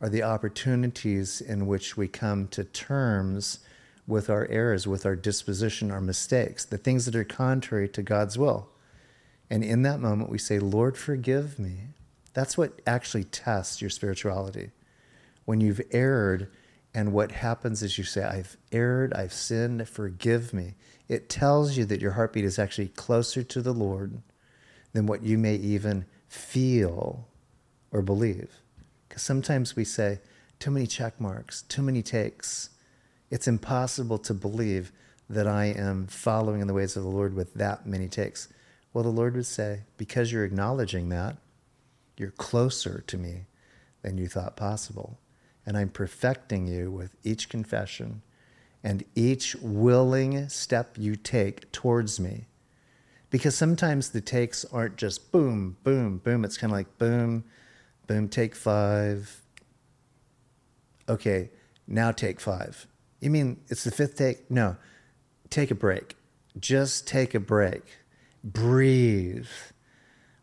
are 0.01 0.09
the 0.09 0.23
opportunities 0.23 1.39
in 1.39 1.65
which 1.65 1.95
we 1.95 2.07
come 2.09 2.47
to 2.49 2.63
terms 2.63 3.59
with 4.05 4.29
our 4.29 4.47
errors, 4.47 4.85
with 4.85 5.05
our 5.05 5.15
disposition, 5.15 5.91
our 5.91 6.01
mistakes, 6.01 6.65
the 6.65 6.77
things 6.77 7.05
that 7.05 7.15
are 7.15 7.23
contrary 7.23 7.87
to 7.87 8.01
God's 8.01 8.37
will. 8.37 8.69
And 9.53 9.63
in 9.63 9.83
that 9.83 9.99
moment, 9.99 10.31
we 10.31 10.39
say, 10.39 10.57
Lord, 10.57 10.97
forgive 10.97 11.59
me. 11.59 11.89
That's 12.33 12.57
what 12.57 12.81
actually 12.87 13.25
tests 13.25 13.81
your 13.81 13.91
spirituality. 13.91 14.71
When 15.45 15.61
you've 15.61 15.79
erred, 15.91 16.49
and 16.91 17.13
what 17.13 17.31
happens 17.31 17.83
is 17.83 17.99
you 17.99 18.03
say, 18.03 18.23
I've 18.23 18.57
erred, 18.71 19.13
I've 19.13 19.31
sinned, 19.31 19.87
forgive 19.87 20.55
me. 20.55 20.73
It 21.07 21.29
tells 21.29 21.77
you 21.77 21.85
that 21.85 22.01
your 22.01 22.13
heartbeat 22.13 22.45
is 22.45 22.57
actually 22.57 22.87
closer 22.87 23.43
to 23.43 23.61
the 23.61 23.75
Lord 23.75 24.23
than 24.93 25.05
what 25.05 25.21
you 25.21 25.37
may 25.37 25.53
even 25.57 26.05
feel 26.27 27.27
or 27.91 28.01
believe. 28.01 28.49
Because 29.07 29.21
sometimes 29.21 29.75
we 29.75 29.85
say, 29.85 30.19
too 30.57 30.71
many 30.71 30.87
check 30.87 31.21
marks, 31.21 31.61
too 31.61 31.83
many 31.83 32.01
takes. 32.01 32.71
It's 33.29 33.47
impossible 33.47 34.17
to 34.17 34.33
believe 34.33 34.91
that 35.29 35.45
I 35.45 35.65
am 35.65 36.07
following 36.07 36.59
in 36.59 36.65
the 36.65 36.73
ways 36.73 36.97
of 36.97 37.03
the 37.03 37.09
Lord 37.09 37.35
with 37.35 37.53
that 37.53 37.85
many 37.85 38.07
takes. 38.07 38.47
Well, 38.93 39.03
the 39.03 39.09
Lord 39.09 39.35
would 39.35 39.45
say, 39.45 39.81
because 39.97 40.31
you're 40.31 40.45
acknowledging 40.45 41.09
that, 41.09 41.37
you're 42.15 42.31
closer 42.31 43.03
to 43.07 43.17
me 43.17 43.45
than 44.03 44.17
you 44.17 44.27
thought 44.27 44.55
possible. 44.55 45.19
And 45.65 45.75
I'm 45.75 45.89
perfecting 45.89 46.67
you 46.67 46.91
with 46.91 47.15
each 47.23 47.49
confession 47.49 48.21
and 48.83 49.03
each 49.15 49.55
willing 49.55 50.47
step 50.49 50.95
you 50.97 51.15
take 51.15 51.71
towards 51.71 52.19
me. 52.19 52.45
Because 53.29 53.55
sometimes 53.55 54.11
the 54.11 54.21
takes 54.21 54.63
aren't 54.65 54.97
just 54.97 55.31
boom, 55.31 55.77
boom, 55.83 56.19
boom. 56.19 56.45
It's 56.45 56.57
kind 56.57 56.71
of 56.71 56.77
like 56.77 56.97
boom, 56.99 57.45
Boom, 58.07 58.27
take 58.27 58.55
five. 58.55 59.41
Okay, 61.07 61.49
now 61.87 62.11
take 62.11 62.39
five. 62.39 62.87
You 63.21 63.29
mean 63.29 63.61
it's 63.69 63.83
the 63.83 63.91
fifth 63.91 64.17
take? 64.17 64.49
No, 64.51 64.75
take 65.49 65.71
a 65.71 65.75
break. 65.75 66.15
Just 66.59 67.07
take 67.07 67.33
a 67.33 67.39
break. 67.39 67.83
Breathe. 68.43 69.47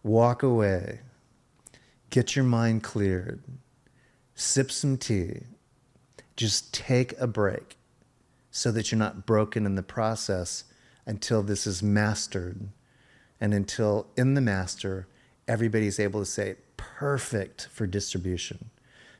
Walk 0.02 0.42
away. 0.42 1.00
Get 2.08 2.34
your 2.34 2.44
mind 2.44 2.82
cleared. 2.82 3.42
Sip 4.34 4.70
some 4.70 4.96
tea. 4.96 5.42
Just 6.36 6.72
take 6.72 7.18
a 7.20 7.26
break 7.26 7.76
so 8.50 8.72
that 8.72 8.90
you're 8.90 8.98
not 8.98 9.26
broken 9.26 9.66
in 9.66 9.74
the 9.74 9.82
process 9.82 10.64
until 11.06 11.42
this 11.42 11.66
is 11.66 11.82
mastered 11.82 12.68
and 13.40 13.54
until 13.54 14.06
in 14.16 14.34
the 14.34 14.40
master 14.40 15.06
everybody's 15.46 16.00
able 16.00 16.20
to 16.20 16.26
say 16.26 16.56
perfect 16.76 17.68
for 17.70 17.86
distribution. 17.86 18.70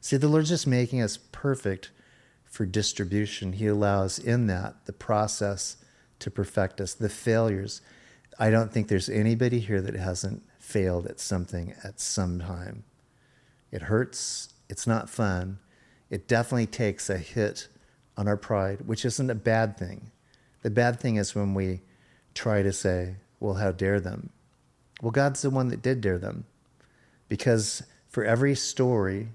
See, 0.01 0.17
the 0.17 0.29
Lord's 0.29 0.49
just 0.49 0.67
making 0.67 1.03
us 1.03 1.19
perfect 1.33 1.91
for 2.45 2.65
distribution. 2.65 3.55
He 3.55 3.67
allows 3.67 4.19
in 4.19 4.47
that 4.47 4.87
the 4.87 4.93
process 4.93 5.77
to 6.21 6.31
perfect 6.31 6.81
us, 6.81 6.95
the 6.95 7.09
failures. 7.09 7.81
I 8.41 8.49
don't 8.51 8.73
think 8.73 8.89
there's 8.89 9.11
anybody 9.11 9.61
here 9.61 9.83
that 9.83 9.95
hasn't 9.95 10.43
failed 10.59 11.07
at 11.07 11.21
something 11.21 11.75
at 11.85 12.01
some 12.01 12.41
time. 12.41 12.85
It 13.71 13.83
hurts, 13.83 14.55
it's 14.71 14.87
not 14.87 15.11
fun. 15.11 15.59
It 16.09 16.27
definitely 16.27 16.67
takes 16.67 17.11
a 17.11 17.19
hit 17.19 17.69
on 18.17 18.27
our 18.27 18.39
pride, 18.39 18.87
which 18.87 19.05
isn't 19.05 19.29
a 19.29 19.35
bad 19.35 19.77
thing. 19.77 20.11
The 20.63 20.71
bad 20.71 20.99
thing 20.99 21.17
is 21.17 21.35
when 21.35 21.53
we 21.53 21.83
try 22.33 22.63
to 22.63 22.73
say, 22.73 23.17
well, 23.41 23.55
how 23.55 23.73
dare 23.73 24.01
them? 24.01 24.31
Well, 25.03 25.11
God's 25.11 25.43
the 25.43 25.51
one 25.51 25.69
that 25.69 25.83
did 25.83 26.01
dare 26.01 26.19
them. 26.19 26.47
Because 27.29 27.83
for 28.09 28.25
every 28.25 28.55
story 28.55 29.29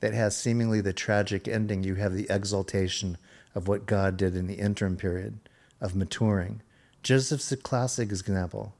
that 0.00 0.14
has 0.14 0.34
seemingly 0.34 0.80
the 0.80 0.94
tragic 0.94 1.46
ending, 1.48 1.84
you 1.84 1.96
have 1.96 2.14
the 2.14 2.26
exaltation 2.30 3.18
of 3.54 3.68
what 3.68 3.84
God 3.84 4.16
did 4.16 4.34
in 4.34 4.46
the 4.46 4.54
interim 4.54 4.96
period 4.96 5.38
of 5.82 5.94
maturing. 5.94 6.62
Joseph's 7.02 7.52
a 7.52 7.56
classic 7.56 8.10
example. 8.10 8.74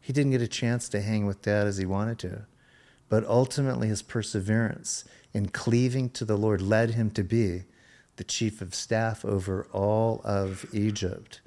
He 0.00 0.12
didn't 0.12 0.32
get 0.32 0.42
a 0.42 0.48
chance 0.48 0.88
to 0.90 1.00
hang 1.00 1.26
with 1.26 1.42
dad 1.42 1.66
as 1.66 1.78
he 1.78 1.86
wanted 1.86 2.18
to, 2.20 2.46
but 3.08 3.24
ultimately 3.26 3.88
his 3.88 4.02
perseverance 4.02 5.04
in 5.32 5.48
cleaving 5.48 6.10
to 6.10 6.24
the 6.24 6.36
Lord 6.36 6.60
led 6.60 6.90
him 6.90 7.10
to 7.12 7.22
be 7.22 7.64
the 8.16 8.24
chief 8.24 8.60
of 8.60 8.74
staff 8.74 9.24
over 9.24 9.66
all 9.72 10.20
of 10.24 10.66
Egypt. 10.72 11.40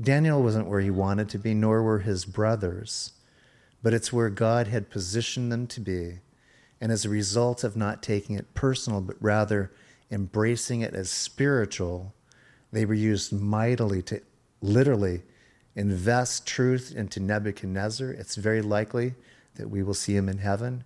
Daniel 0.00 0.42
wasn't 0.42 0.68
where 0.68 0.80
he 0.80 0.90
wanted 0.90 1.28
to 1.30 1.38
be, 1.38 1.54
nor 1.54 1.82
were 1.82 2.00
his 2.00 2.24
brothers 2.24 3.12
but 3.82 3.94
it's 3.94 4.12
where 4.12 4.30
God 4.30 4.66
had 4.66 4.90
positioned 4.90 5.52
them 5.52 5.66
to 5.68 5.80
be. 5.80 6.18
And 6.80 6.92
as 6.92 7.04
a 7.04 7.10
result 7.10 7.64
of 7.64 7.76
not 7.76 8.02
taking 8.02 8.36
it 8.36 8.54
personal, 8.54 9.00
but 9.00 9.16
rather 9.20 9.72
embracing 10.10 10.80
it 10.80 10.94
as 10.94 11.10
spiritual, 11.10 12.14
they 12.72 12.84
were 12.84 12.94
used 12.94 13.32
mightily 13.32 14.02
to 14.02 14.20
literally 14.60 15.22
invest 15.78 16.44
truth 16.44 16.92
into 16.94 17.20
Nebuchadnezzar. 17.20 18.10
It's 18.10 18.34
very 18.34 18.60
likely 18.60 19.14
that 19.54 19.70
we 19.70 19.84
will 19.84 19.94
see 19.94 20.16
him 20.16 20.28
in 20.28 20.38
heaven. 20.38 20.82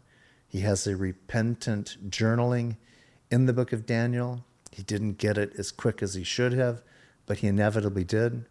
He 0.47 0.61
has 0.61 0.87
a 0.87 0.97
repentant 0.97 2.11
journaling 2.11 2.77
in 3.31 3.47
the 3.47 3.55
book 3.55 3.73
of 3.73 3.87
Daniel. 3.87 4.45
He 4.71 4.83
didn't 4.83 5.17
get 5.17 5.39
it 5.39 5.55
as 5.59 5.73
quick 5.73 6.03
as 6.03 6.13
he 6.13 6.25
should 6.25 6.53
have, 6.53 6.83
but 7.25 7.39
he 7.39 7.47
inevitably 7.47 8.05
did. 8.05 8.45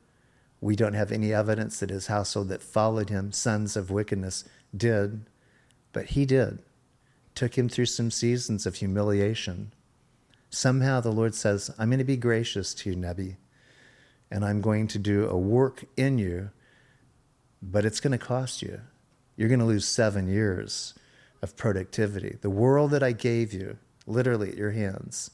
We 0.60 0.76
don't 0.76 0.94
have 0.94 1.12
any 1.12 1.32
evidence 1.32 1.80
that 1.80 1.92
his 1.92 2.08
household 2.08 2.50
that 2.50 2.64
followed 2.64 3.10
him, 3.12 3.32
sons 3.32 3.78
of 3.78 3.92
wickedness, 3.92 4.44
did, 4.76 5.26
but 5.94 6.08
he 6.08 6.26
did. 6.26 6.64
Took 7.36 7.56
him 7.56 7.70
through 7.70 7.86
some 7.86 8.10
seasons 8.10 8.66
of 8.66 8.76
humiliation. 8.76 9.74
Somehow 10.50 11.02
the 11.02 11.12
Lord 11.12 11.36
says, 11.36 11.70
I'm 11.78 11.90
going 11.90 12.00
to 12.00 12.04
be 12.04 12.18
gracious 12.18 12.74
to 12.76 12.90
you, 12.90 12.96
Nebi, 12.96 13.38
and 14.32 14.46
I'm 14.46 14.62
going 14.62 14.88
to 14.88 15.00
do 15.00 15.28
a 15.28 15.38
work 15.38 15.84
in 15.98 16.18
you, 16.18 16.50
but 17.62 17.86
it's 17.86 18.00
going 18.00 18.18
to 18.18 18.26
cost 18.26 18.62
you. 18.62 18.80
You're 19.36 19.50
going 19.50 19.60
to 19.60 19.66
lose 19.66 19.86
seven 19.86 20.28
years 20.28 20.94
of 21.42 21.58
productivity. 21.58 22.38
The 22.42 22.50
world 22.50 22.92
that 22.92 23.04
I 23.04 23.12
gave 23.12 23.54
you, 23.54 23.78
literally 24.08 24.50
at 24.50 24.58
your 24.58 24.72
hands, 24.72 25.32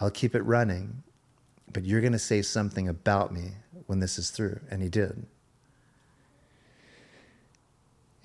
I'll 0.00 0.10
keep 0.10 0.34
it 0.34 0.42
running, 0.42 1.02
but 1.72 1.84
you're 1.84 2.00
going 2.00 2.12
to 2.12 2.18
say 2.18 2.40
something 2.40 2.88
about 2.88 3.32
me 3.32 3.52
when 3.86 4.00
this 4.00 4.18
is 4.18 4.30
through. 4.30 4.60
And 4.70 4.82
he 4.82 4.88
did. 4.88 5.26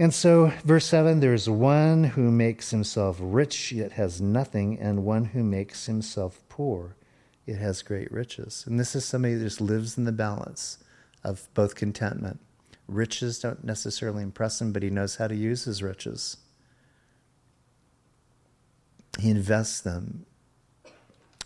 And 0.02 0.13
so, 0.13 0.54
verse 0.63 0.86
7 0.86 1.19
there's 1.19 1.50
one 1.50 2.06
who 2.06 2.32
makes 2.32 2.72
himself 2.72 3.17
rich 3.19 3.74
yet 3.74 3.93
has 3.93 4.22
nothing, 4.22 4.80
and 4.80 5.04
one 5.04 5.26
who 5.26 5.43
makes 5.43 5.88
himself 5.88 6.41
poor 6.48 6.95
yet 7.50 7.60
has 7.60 7.82
great 7.82 8.12
riches. 8.12 8.64
And 8.68 8.80
this 8.80 8.96
is 8.96 9.06
somebody 9.06 9.36
that 9.36 9.44
just 9.44 9.62
lives 9.62 9.98
in 9.98 10.06
the 10.06 10.12
balance 10.12 10.78
of 11.24 11.48
both 11.54 11.76
contentment. 11.76 12.40
Riches 12.88 13.40
don't 13.40 13.64
necessarily 13.64 14.24
impress 14.24 14.62
him, 14.62 14.72
but 14.72 14.84
he 14.84 14.90
knows 14.90 15.18
how 15.18 15.28
to 15.28 15.36
use 15.36 15.66
his 15.66 15.84
riches. 15.84 16.38
He 19.20 19.30
invests 19.30 19.82
them. 19.82 20.26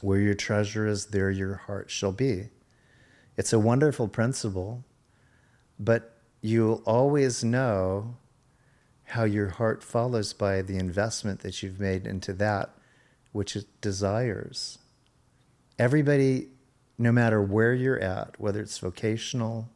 Where 0.02 0.20
your 0.20 0.36
treasure 0.36 0.86
is, 0.86 1.08
there 1.08 1.32
your 1.32 1.56
heart 1.56 1.90
shall 1.90 2.12
be. 2.12 2.50
It's 3.38 3.54
a 3.54 3.60
wonderful 3.60 4.10
principle, 4.10 4.84
but 5.80 6.18
you'll 6.42 6.84
always 6.86 7.44
know 7.44 8.18
how 9.06 9.24
your 9.24 9.50
heart 9.50 9.84
follows 9.84 10.34
by 10.34 10.62
the 10.62 10.78
investment 10.78 11.40
that 11.42 11.64
you've 11.64 11.80
made 11.80 12.06
into 12.06 12.34
that 12.34 12.72
which 13.32 13.56
it 13.56 13.66
desires. 13.82 14.78
Everybody, 15.80 16.50
no 16.98 17.12
matter 17.12 17.42
where 17.42 17.74
you're 17.74 18.00
at, 18.00 18.40
whether 18.40 18.62
it's 18.62 18.78
vocational, 18.78 19.70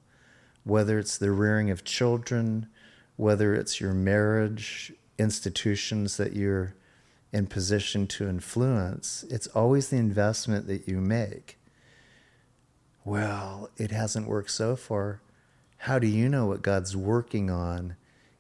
whether 0.64 1.00
it's 1.00 1.18
the 1.18 1.32
rearing 1.32 1.70
of 1.70 1.84
children, 1.84 2.68
whether 3.16 3.56
it's 3.56 3.82
your 3.82 3.94
marriage, 3.94 4.94
institutions 5.18 6.18
that 6.18 6.34
you're 6.34 6.76
in 7.34 7.48
position 7.48 8.08
to 8.08 8.28
influence, 8.28 9.26
it's 9.30 9.48
always 9.48 9.90
the 9.90 9.98
investment 9.98 10.68
that 10.68 10.88
you 10.88 10.98
make 10.98 11.58
well, 13.08 13.70
it 13.78 13.92
hasn't 13.92 14.28
worked 14.28 14.52
so 14.52 14.76
far. 14.76 15.22
How 15.78 15.98
do 15.98 16.08
you 16.08 16.28
know 16.28 16.46
what 16.46 16.62
God's 16.62 16.94
working 16.94 17.50
on 17.50 17.96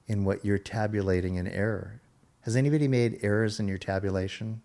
in 0.08 0.26
what 0.26 0.44
you're 0.44 0.58
tabulating 0.58 1.36
in 1.36 1.48
error? 1.48 2.02
Has 2.42 2.58
anybody 2.58 2.90
made 2.90 3.20
errors 3.22 3.62
in 3.62 3.70
your 3.70 3.78
tabulation? 3.78 4.62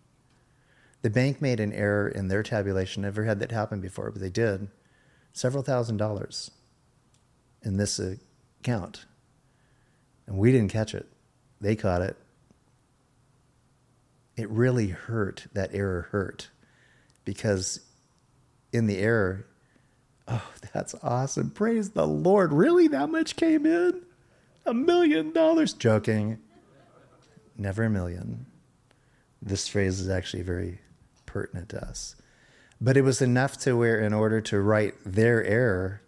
The 1.02 1.10
bank 1.10 1.42
made 1.42 1.60
an 1.60 1.72
error 1.72 2.08
in 2.08 2.28
their 2.28 2.42
tabulation. 2.42 3.02
Never 3.02 3.24
had 3.24 3.40
that 3.40 3.50
happen 3.50 3.80
before, 3.80 4.10
but 4.10 4.20
they 4.20 4.30
did. 4.30 4.68
Several 5.32 5.62
thousand 5.62 5.96
dollars 5.96 6.50
in 7.62 7.76
this 7.76 8.00
account. 8.60 9.04
And 10.26 10.38
we 10.38 10.52
didn't 10.52 10.70
catch 10.72 10.94
it. 10.94 11.06
They 11.60 11.76
caught 11.76 12.02
it. 12.02 12.16
It 14.36 14.48
really 14.50 14.88
hurt. 14.88 15.46
That 15.52 15.74
error 15.74 16.08
hurt 16.12 16.48
because 17.24 17.80
in 18.72 18.86
the 18.86 18.98
error, 18.98 19.46
Oh, 20.28 20.42
that's 20.72 20.94
awesome. 21.02 21.50
Praise 21.50 21.90
the 21.90 22.06
Lord. 22.06 22.52
Really? 22.52 22.88
That 22.88 23.10
much 23.10 23.36
came 23.36 23.66
in? 23.66 24.02
A 24.64 24.74
million 24.74 25.32
dollars? 25.32 25.72
Joking. 25.72 26.38
Never 27.56 27.84
a 27.84 27.90
million. 27.90 28.46
This 29.40 29.68
phrase 29.68 30.00
is 30.00 30.08
actually 30.08 30.42
very 30.42 30.78
pertinent 31.32 31.70
to 31.70 31.82
us. 31.84 32.14
But 32.80 32.96
it 32.96 33.02
was 33.02 33.22
enough 33.22 33.56
to 33.58 33.76
where, 33.76 33.98
in 33.98 34.12
order 34.12 34.40
to 34.42 34.60
right 34.60 34.94
their 35.04 35.42
error, 35.44 36.02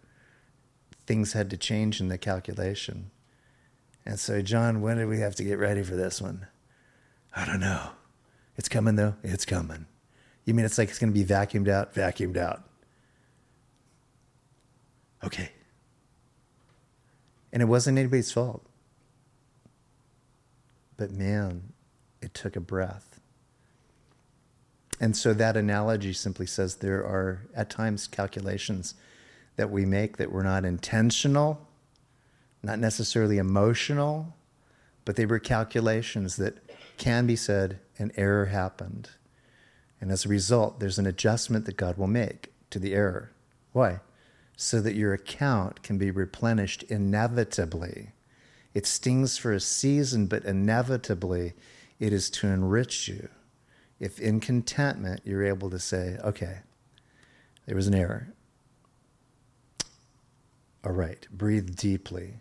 things 1.07 1.33
had 1.33 1.49
to 1.49 1.57
change 1.57 1.99
in 1.99 2.09
the 2.09 2.17
calculation. 2.17 3.11
And 4.05 4.19
so, 4.19 4.41
John, 4.41 4.81
when 4.81 4.97
did 4.97 5.07
we 5.07 5.19
have 5.19 5.35
to 5.35 5.43
get 5.43 5.57
ready 5.57 5.83
for 5.83 5.95
this 5.95 6.21
one? 6.21 6.47
I 7.35 7.45
don't 7.45 7.59
know. 7.59 7.89
It's 8.57 8.69
coming, 8.69 8.95
though. 8.95 9.15
It's 9.23 9.45
coming. 9.45 9.87
You 10.45 10.53
mean 10.53 10.65
it's 10.65 10.77
like 10.77 10.89
it's 10.89 10.99
going 10.99 11.13
to 11.13 11.19
be 11.19 11.25
vacuumed 11.25 11.67
out? 11.67 11.93
Vacuumed 11.93 12.37
out. 12.37 12.63
Okay. 15.23 15.51
And 17.51 17.61
it 17.61 17.65
wasn't 17.65 17.97
anybody's 17.97 18.31
fault. 18.31 18.65
But 20.97 21.11
man, 21.11 21.73
it 22.21 22.33
took 22.33 22.55
a 22.55 22.61
breath. 22.61 23.14
And 24.99 25.15
so 25.15 25.33
that 25.33 25.57
analogy 25.57 26.13
simply 26.13 26.45
says 26.45 26.75
there 26.75 27.05
are 27.05 27.41
at 27.55 27.69
times 27.69 28.07
calculations 28.07 28.95
that 29.57 29.69
we 29.69 29.85
make 29.85 30.17
that 30.17 30.31
were 30.31 30.43
not 30.43 30.65
intentional, 30.65 31.65
not 32.63 32.79
necessarily 32.79 33.37
emotional, 33.37 34.35
but 35.03 35.15
they 35.15 35.25
were 35.25 35.39
calculations 35.39 36.37
that 36.37 36.57
can 36.97 37.27
be 37.27 37.35
said 37.35 37.79
an 37.97 38.11
error 38.15 38.45
happened. 38.45 39.09
And 40.01 40.11
as 40.11 40.25
a 40.25 40.29
result, 40.29 40.79
there's 40.79 40.99
an 40.99 41.05
adjustment 41.05 41.65
that 41.65 41.77
God 41.77 41.97
will 41.97 42.07
make 42.07 42.53
to 42.69 42.79
the 42.79 42.93
error. 42.93 43.31
Why? 43.71 43.99
So 44.57 44.81
that 44.81 44.95
your 44.95 45.13
account 45.13 45.83
can 45.83 45.97
be 45.97 46.11
replenished 46.11 46.83
inevitably. 46.83 48.11
It 48.73 48.85
stings 48.85 49.37
for 49.37 49.53
a 49.53 49.59
season, 49.59 50.27
but 50.27 50.43
inevitably 50.45 51.53
it 51.99 52.11
is 52.11 52.29
to 52.31 52.47
enrich 52.47 53.07
you. 53.07 53.29
If 53.99 54.19
in 54.19 54.39
contentment 54.39 55.21
you're 55.23 55.45
able 55.45 55.69
to 55.69 55.79
say, 55.79 56.17
okay, 56.23 56.59
there 57.65 57.75
was 57.75 57.87
an 57.87 57.95
error. 57.95 58.33
All 60.83 60.91
right, 60.91 61.25
breathe 61.31 61.75
deeply. 61.75 62.35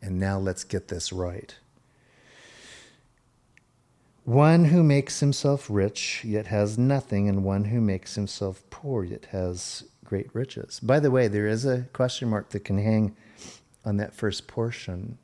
And 0.00 0.18
now 0.18 0.38
let's 0.38 0.64
get 0.64 0.88
this 0.88 1.12
right. 1.12 1.54
One 4.24 4.66
who 4.66 4.82
makes 4.82 5.20
himself 5.20 5.68
rich 5.70 6.22
yet 6.24 6.48
has 6.48 6.76
nothing, 6.78 7.28
and 7.28 7.44
one 7.44 7.64
who 7.64 7.80
makes 7.80 8.14
himself 8.14 8.62
poor 8.68 9.02
yet 9.02 9.26
has 9.32 9.84
great 10.04 10.28
riches. 10.34 10.80
By 10.80 11.00
the 11.00 11.10
way, 11.10 11.28
there 11.28 11.46
is 11.46 11.64
a 11.64 11.86
question 11.92 12.28
mark 12.28 12.50
that 12.50 12.64
can 12.64 12.78
hang 12.78 13.16
on 13.84 13.96
that 13.96 14.14
first 14.14 14.46
portion. 14.46 15.18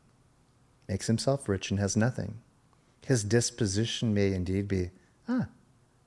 Makes 0.88 1.06
himself 1.06 1.48
rich 1.48 1.70
and 1.70 1.78
has 1.80 1.96
nothing. 1.96 2.40
His 3.06 3.24
disposition 3.24 4.14
may 4.14 4.32
indeed 4.32 4.68
be, 4.68 4.90
ah, 5.28 5.46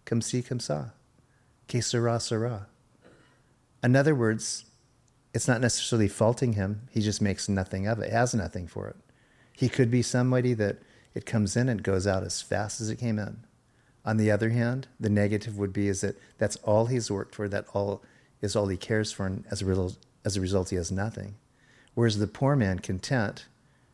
come 0.06 0.22
see, 0.22 0.42
come 0.42 0.60
saw. 0.60 0.86
Que 1.68 1.82
sera, 1.82 2.20
sera. 2.20 2.68
In 3.84 3.96
other 3.96 4.16
words, 4.16 4.66
it's 5.34 5.48
not 5.48 5.62
necessarily 5.62 6.08
faulting 6.08 6.54
him. 6.54 6.82
He 6.90 7.02
just 7.02 7.22
makes 7.22 7.48
nothing 7.48 7.88
of 7.88 8.00
it, 8.00 8.12
has 8.12 8.34
nothing 8.34 8.68
for 8.68 8.88
it. 8.88 8.96
He 9.54 9.70
could 9.70 9.92
be 9.92 10.02
somebody 10.02 10.54
that 10.54 10.78
it 11.14 11.26
comes 11.26 11.56
in 11.56 11.68
and 11.70 11.84
goes 11.84 12.08
out 12.08 12.24
as 12.24 12.42
fast 12.42 12.80
as 12.80 12.90
it 12.90 12.98
came 12.98 13.20
in. 13.20 13.40
On 14.06 14.18
the 14.18 14.32
other 14.32 14.50
hand, 14.50 14.88
the 15.00 15.10
negative 15.10 15.58
would 15.58 15.74
be 15.74 15.88
is 15.88 16.02
that 16.02 16.16
that's 16.38 16.56
all 16.58 16.86
he's 16.86 17.12
worked 17.12 17.36
for, 17.36 17.50
that 17.50 17.66
all 17.74 18.02
is 18.42 18.56
all 18.56 18.68
he 18.68 18.78
cares 18.78 19.12
for, 19.12 19.26
and 19.26 19.44
as 19.52 19.62
a 19.62 19.66
result, 19.66 19.98
as 20.24 20.38
a 20.38 20.42
result, 20.42 20.70
he 20.70 20.76
has 20.76 20.92
nothing. 20.92 21.36
Whereas 21.94 22.20
the 22.20 22.28
poor 22.28 22.56
man, 22.56 22.80
content 22.80 23.46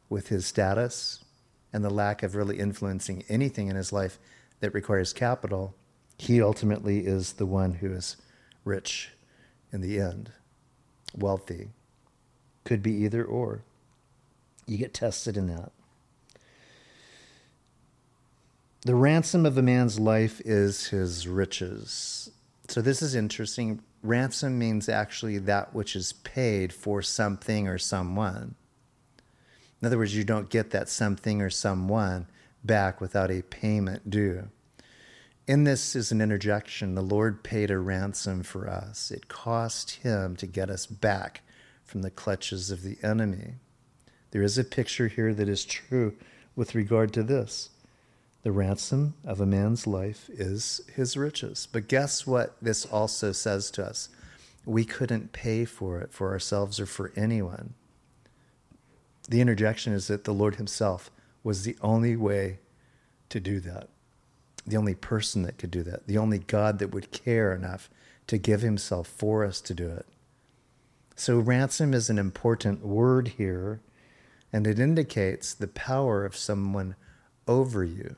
with 0.09 0.27
his 0.27 0.45
status 0.45 1.23
and 1.71 1.83
the 1.83 1.89
lack 1.89 2.21
of 2.21 2.35
really 2.35 2.59
influencing 2.59 3.23
anything 3.29 3.69
in 3.69 3.75
his 3.75 3.91
life 3.91 4.19
that 4.63 4.73
requires 4.73 5.11
capital, 5.11 5.75
he 6.17 6.41
ultimately 6.41 6.99
is 7.05 7.33
the 7.33 7.45
one 7.45 7.73
who 7.73 7.91
is 7.91 8.15
rich 8.63 9.09
in 9.73 9.81
the 9.81 9.99
end, 9.99 10.31
wealthy. 11.13 11.67
Could 12.63 12.81
be 12.81 12.93
either 12.93 13.25
or. 13.25 13.61
You 14.65 14.77
get 14.77 14.93
tested 14.93 15.35
in 15.35 15.47
that. 15.47 15.73
The 18.85 18.95
ransom 18.95 19.45
of 19.45 19.57
a 19.57 19.61
man's 19.61 19.99
life 19.99 20.39
is 20.45 20.87
his 20.87 21.27
riches. 21.27 22.31
So 22.69 22.81
this 22.81 23.01
is 23.01 23.15
interesting. 23.15 23.81
Ransom 24.01 24.57
means 24.57 24.87
actually 24.87 25.39
that 25.39 25.75
which 25.75 25.93
is 25.93 26.13
paid 26.13 26.71
for 26.71 27.01
something 27.01 27.67
or 27.67 27.77
someone. 27.77 28.55
In 29.81 29.85
other 29.85 29.97
words, 29.97 30.15
you 30.15 30.23
don't 30.23 30.49
get 30.49 30.69
that 30.69 30.87
something 30.87 31.41
or 31.41 31.49
someone 31.49 32.27
back 32.63 33.01
without 33.01 33.31
a 33.31 33.41
payment 33.41 34.09
due. 34.09 34.49
In 35.45 35.65
this 35.65 35.95
is 35.95 36.11
an 36.11 36.21
interjection. 36.21 36.95
The 36.95 37.01
Lord 37.01 37.43
paid 37.43 37.69
a 37.69 37.77
ransom 37.77 38.43
for 38.43 38.69
us. 38.69 39.11
It 39.11 39.27
cost 39.27 39.91
him 39.91 40.35
to 40.37 40.47
get 40.47 40.69
us 40.69 40.85
back 40.85 41.41
from 41.83 42.01
the 42.01 42.09
clutches 42.09 42.71
of 42.71 42.81
the 42.81 42.97
enemy. 43.03 43.55
There 44.31 44.41
is 44.41 44.57
a 44.57 44.63
picture 44.63 45.09
here 45.09 45.33
that 45.33 45.49
is 45.49 45.65
true 45.65 46.15
with 46.55 46.75
regard 46.75 47.13
to 47.13 47.23
this. 47.23 47.69
The 48.43 48.51
ransom 48.51 49.15
of 49.25 49.39
a 49.39 49.45
man's 49.45 49.85
life 49.85 50.29
is 50.33 50.81
his 50.95 51.15
riches. 51.15 51.67
But 51.71 51.87
guess 51.87 52.25
what 52.25 52.55
this 52.61 52.85
also 52.85 53.31
says 53.31 53.69
to 53.71 53.85
us? 53.85 54.09
We 54.65 54.85
couldn't 54.85 55.33
pay 55.33 55.65
for 55.65 55.99
it 55.99 56.13
for 56.13 56.31
ourselves 56.31 56.79
or 56.79 56.85
for 56.85 57.11
anyone. 57.15 57.73
The 59.29 59.41
interjection 59.41 59.93
is 59.93 60.07
that 60.07 60.23
the 60.23 60.33
Lord 60.33 60.55
Himself 60.55 61.09
was 61.43 61.63
the 61.63 61.77
only 61.81 62.15
way 62.15 62.59
to 63.29 63.39
do 63.39 63.59
that, 63.61 63.89
the 64.65 64.77
only 64.77 64.95
person 64.95 65.43
that 65.43 65.57
could 65.57 65.71
do 65.71 65.83
that, 65.83 66.07
the 66.07 66.17
only 66.17 66.39
God 66.39 66.79
that 66.79 66.93
would 66.93 67.11
care 67.11 67.53
enough 67.53 67.89
to 68.27 68.37
give 68.37 68.61
Himself 68.61 69.07
for 69.07 69.43
us 69.43 69.59
to 69.61 69.73
do 69.73 69.89
it. 69.89 70.05
So, 71.15 71.39
ransom 71.39 71.93
is 71.93 72.09
an 72.09 72.17
important 72.17 72.85
word 72.85 73.29
here, 73.37 73.81
and 74.51 74.65
it 74.65 74.79
indicates 74.79 75.53
the 75.53 75.67
power 75.67 76.25
of 76.25 76.35
someone 76.35 76.95
over 77.47 77.83
you 77.83 78.15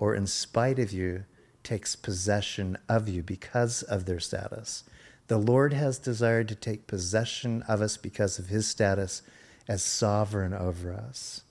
or 0.00 0.14
in 0.14 0.26
spite 0.26 0.78
of 0.78 0.90
you, 0.90 1.24
takes 1.62 1.94
possession 1.94 2.76
of 2.88 3.08
you 3.08 3.22
because 3.22 3.82
of 3.82 4.06
their 4.06 4.18
status. 4.18 4.82
The 5.28 5.36
Lord 5.36 5.74
has 5.74 5.98
desired 5.98 6.48
to 6.48 6.54
take 6.54 6.86
possession 6.86 7.62
of 7.68 7.82
us 7.82 7.98
because 7.98 8.38
of 8.38 8.48
his 8.48 8.66
status 8.66 9.22
as 9.68 9.82
sovereign 9.82 10.54
over 10.54 10.92
us. 10.92 11.42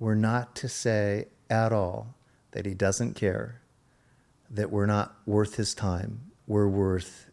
We're 0.00 0.14
not 0.14 0.56
to 0.56 0.68
say 0.68 1.26
at 1.48 1.72
all 1.72 2.14
that 2.52 2.66
he 2.66 2.74
doesn't 2.74 3.14
care, 3.14 3.60
that 4.50 4.72
we're 4.72 4.86
not 4.86 5.14
worth 5.26 5.54
his 5.56 5.74
time, 5.74 6.32
we're 6.46 6.66
worth 6.66 7.30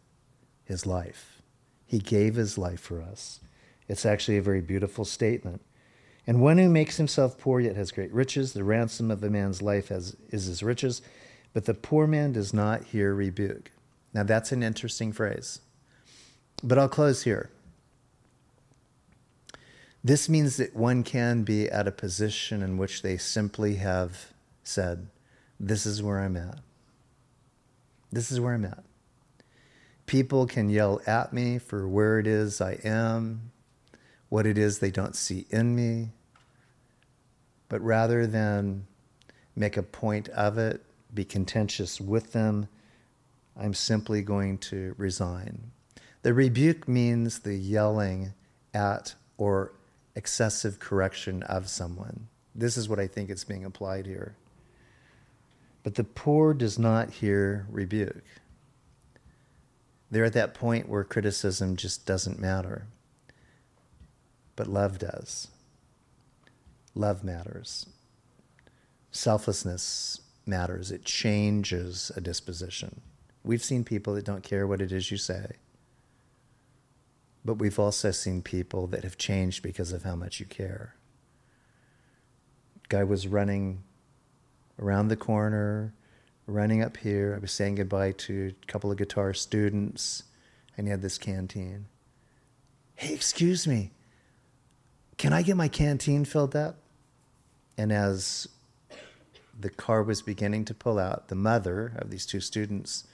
his 0.64 0.86
life. 0.86 1.42
He 1.86 1.98
gave 1.98 2.34
his 2.36 2.58
life 2.58 2.80
for 2.80 3.00
us. 3.00 3.40
It's 3.88 4.04
actually 4.04 4.36
a 4.36 4.42
very 4.42 4.60
beautiful 4.60 5.06
statement. 5.06 5.62
And 6.26 6.42
one 6.42 6.58
who 6.58 6.68
makes 6.68 6.98
himself 6.98 7.38
poor 7.38 7.58
yet 7.58 7.74
has 7.74 7.90
great 7.90 8.12
riches, 8.12 8.52
the 8.52 8.62
ransom 8.62 9.10
of 9.10 9.24
a 9.24 9.30
man's 9.30 9.62
life 9.62 9.88
has, 9.88 10.14
is 10.28 10.44
his 10.44 10.62
riches, 10.62 11.00
but 11.54 11.64
the 11.64 11.72
poor 11.72 12.06
man 12.06 12.32
does 12.32 12.52
not 12.52 12.84
hear 12.84 13.14
rebuke. 13.14 13.70
Now 14.12 14.24
that's 14.24 14.52
an 14.52 14.62
interesting 14.62 15.10
phrase. 15.12 15.60
But 16.62 16.78
I'll 16.78 16.88
close 16.88 17.22
here. 17.22 17.48
This 20.08 20.26
means 20.26 20.56
that 20.56 20.74
one 20.74 21.02
can 21.02 21.42
be 21.42 21.68
at 21.68 21.86
a 21.86 21.92
position 21.92 22.62
in 22.62 22.78
which 22.78 23.02
they 23.02 23.18
simply 23.18 23.74
have 23.74 24.32
said, 24.64 25.08
This 25.60 25.84
is 25.84 26.02
where 26.02 26.20
I'm 26.20 26.34
at. 26.34 26.60
This 28.10 28.32
is 28.32 28.40
where 28.40 28.54
I'm 28.54 28.64
at. 28.64 28.84
People 30.06 30.46
can 30.46 30.70
yell 30.70 31.02
at 31.06 31.34
me 31.34 31.58
for 31.58 31.86
where 31.86 32.18
it 32.18 32.26
is 32.26 32.62
I 32.62 32.78
am, 32.84 33.50
what 34.30 34.46
it 34.46 34.56
is 34.56 34.78
they 34.78 34.90
don't 34.90 35.14
see 35.14 35.44
in 35.50 35.76
me, 35.76 36.08
but 37.68 37.82
rather 37.82 38.26
than 38.26 38.86
make 39.54 39.76
a 39.76 39.82
point 39.82 40.30
of 40.30 40.56
it, 40.56 40.82
be 41.12 41.26
contentious 41.26 42.00
with 42.00 42.32
them, 42.32 42.66
I'm 43.54 43.74
simply 43.74 44.22
going 44.22 44.56
to 44.70 44.94
resign. 44.96 45.70
The 46.22 46.32
rebuke 46.32 46.88
means 46.88 47.40
the 47.40 47.56
yelling 47.56 48.32
at 48.72 49.14
or 49.36 49.72
excessive 50.18 50.80
correction 50.80 51.44
of 51.44 51.68
someone. 51.68 52.26
This 52.52 52.76
is 52.76 52.88
what 52.88 52.98
I 52.98 53.06
think 53.06 53.30
is 53.30 53.44
being 53.44 53.64
applied 53.64 54.04
here. 54.04 54.34
But 55.84 55.94
the 55.94 56.02
poor 56.02 56.54
does 56.54 56.76
not 56.76 57.10
hear 57.10 57.66
rebuke. 57.70 58.24
They're 60.10 60.24
at 60.24 60.32
that 60.32 60.54
point 60.54 60.88
where 60.88 61.04
criticism 61.04 61.76
just 61.76 62.04
doesn't 62.04 62.40
matter, 62.40 62.86
but 64.56 64.66
love 64.66 64.98
does. 64.98 65.48
Love 66.96 67.22
matters. 67.22 67.86
Selflessness 69.12 70.20
matters. 70.44 70.90
It 70.90 71.04
changes 71.04 72.10
a 72.16 72.20
disposition. 72.20 73.02
We've 73.44 73.62
seen 73.62 73.84
people 73.84 74.14
that 74.14 74.24
don't 74.24 74.42
care 74.42 74.66
what 74.66 74.80
it 74.80 74.90
is 74.90 75.12
you 75.12 75.16
say. 75.16 75.52
But 77.48 77.54
we've 77.54 77.78
also 77.78 78.10
seen 78.10 78.42
people 78.42 78.86
that 78.88 79.04
have 79.04 79.16
changed 79.16 79.62
because 79.62 79.90
of 79.90 80.02
how 80.02 80.14
much 80.14 80.38
you 80.38 80.44
care. 80.44 80.94
Guy 82.90 83.02
was 83.02 83.26
running 83.26 83.84
around 84.78 85.08
the 85.08 85.16
corner, 85.16 85.94
running 86.46 86.82
up 86.82 86.98
here. 86.98 87.34
I 87.34 87.38
was 87.38 87.50
saying 87.50 87.76
goodbye 87.76 88.12
to 88.12 88.52
a 88.62 88.66
couple 88.66 88.92
of 88.92 88.98
guitar 88.98 89.32
students, 89.32 90.24
and 90.76 90.86
he 90.86 90.90
had 90.90 91.00
this 91.00 91.16
canteen. 91.16 91.86
Hey, 92.96 93.14
excuse 93.14 93.66
me, 93.66 93.92
can 95.16 95.32
I 95.32 95.40
get 95.40 95.56
my 95.56 95.68
canteen 95.68 96.26
filled 96.26 96.54
up? 96.54 96.76
And 97.78 97.90
as 97.90 98.46
the 99.58 99.70
car 99.70 100.02
was 100.02 100.20
beginning 100.20 100.66
to 100.66 100.74
pull 100.74 100.98
out, 100.98 101.28
the 101.28 101.34
mother 101.34 101.94
of 101.96 102.10
these 102.10 102.26
two 102.26 102.40
students 102.40 103.06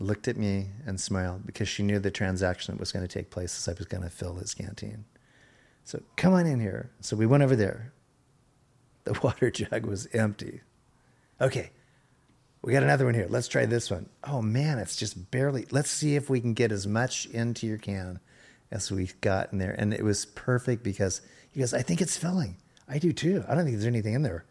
looked 0.00 0.28
at 0.28 0.36
me 0.36 0.68
and 0.86 1.00
smiled 1.00 1.46
because 1.46 1.68
she 1.68 1.82
knew 1.82 1.98
the 1.98 2.10
transaction 2.10 2.74
that 2.74 2.80
was 2.80 2.92
going 2.92 3.06
to 3.06 3.12
take 3.12 3.30
place 3.30 3.56
as 3.56 3.68
I 3.68 3.78
was 3.78 3.86
going 3.86 4.02
to 4.02 4.10
fill 4.10 4.34
his 4.34 4.54
canteen. 4.54 5.04
So, 5.84 6.02
come 6.16 6.32
on 6.32 6.46
in 6.46 6.60
here. 6.60 6.90
So 7.00 7.16
we 7.16 7.26
went 7.26 7.42
over 7.42 7.56
there. 7.56 7.92
The 9.04 9.18
water 9.22 9.50
jug 9.50 9.86
was 9.86 10.06
empty. 10.12 10.60
Okay, 11.40 11.70
we 12.62 12.72
got 12.72 12.84
another 12.84 13.04
one 13.04 13.14
here. 13.14 13.26
Let's 13.28 13.48
try 13.48 13.66
this 13.66 13.90
one. 13.90 14.08
Oh 14.22 14.40
man, 14.40 14.78
it's 14.78 14.96
just 14.96 15.30
barely. 15.32 15.66
Let's 15.70 15.90
see 15.90 16.14
if 16.14 16.30
we 16.30 16.40
can 16.40 16.54
get 16.54 16.70
as 16.70 16.86
much 16.86 17.26
into 17.26 17.66
your 17.66 17.78
can 17.78 18.20
as 18.70 18.90
we 18.90 19.10
got 19.20 19.52
in 19.52 19.58
there. 19.58 19.74
And 19.76 19.92
it 19.92 20.04
was 20.04 20.24
perfect 20.24 20.84
because 20.84 21.20
he 21.50 21.60
goes, 21.60 21.74
I 21.74 21.82
think 21.82 22.00
it's 22.00 22.16
filling. 22.16 22.56
I 22.88 22.98
do 22.98 23.12
too. 23.12 23.44
I 23.48 23.54
don't 23.54 23.64
think 23.64 23.76
there's 23.76 23.86
anything 23.86 24.14
in 24.14 24.22
there. 24.22 24.44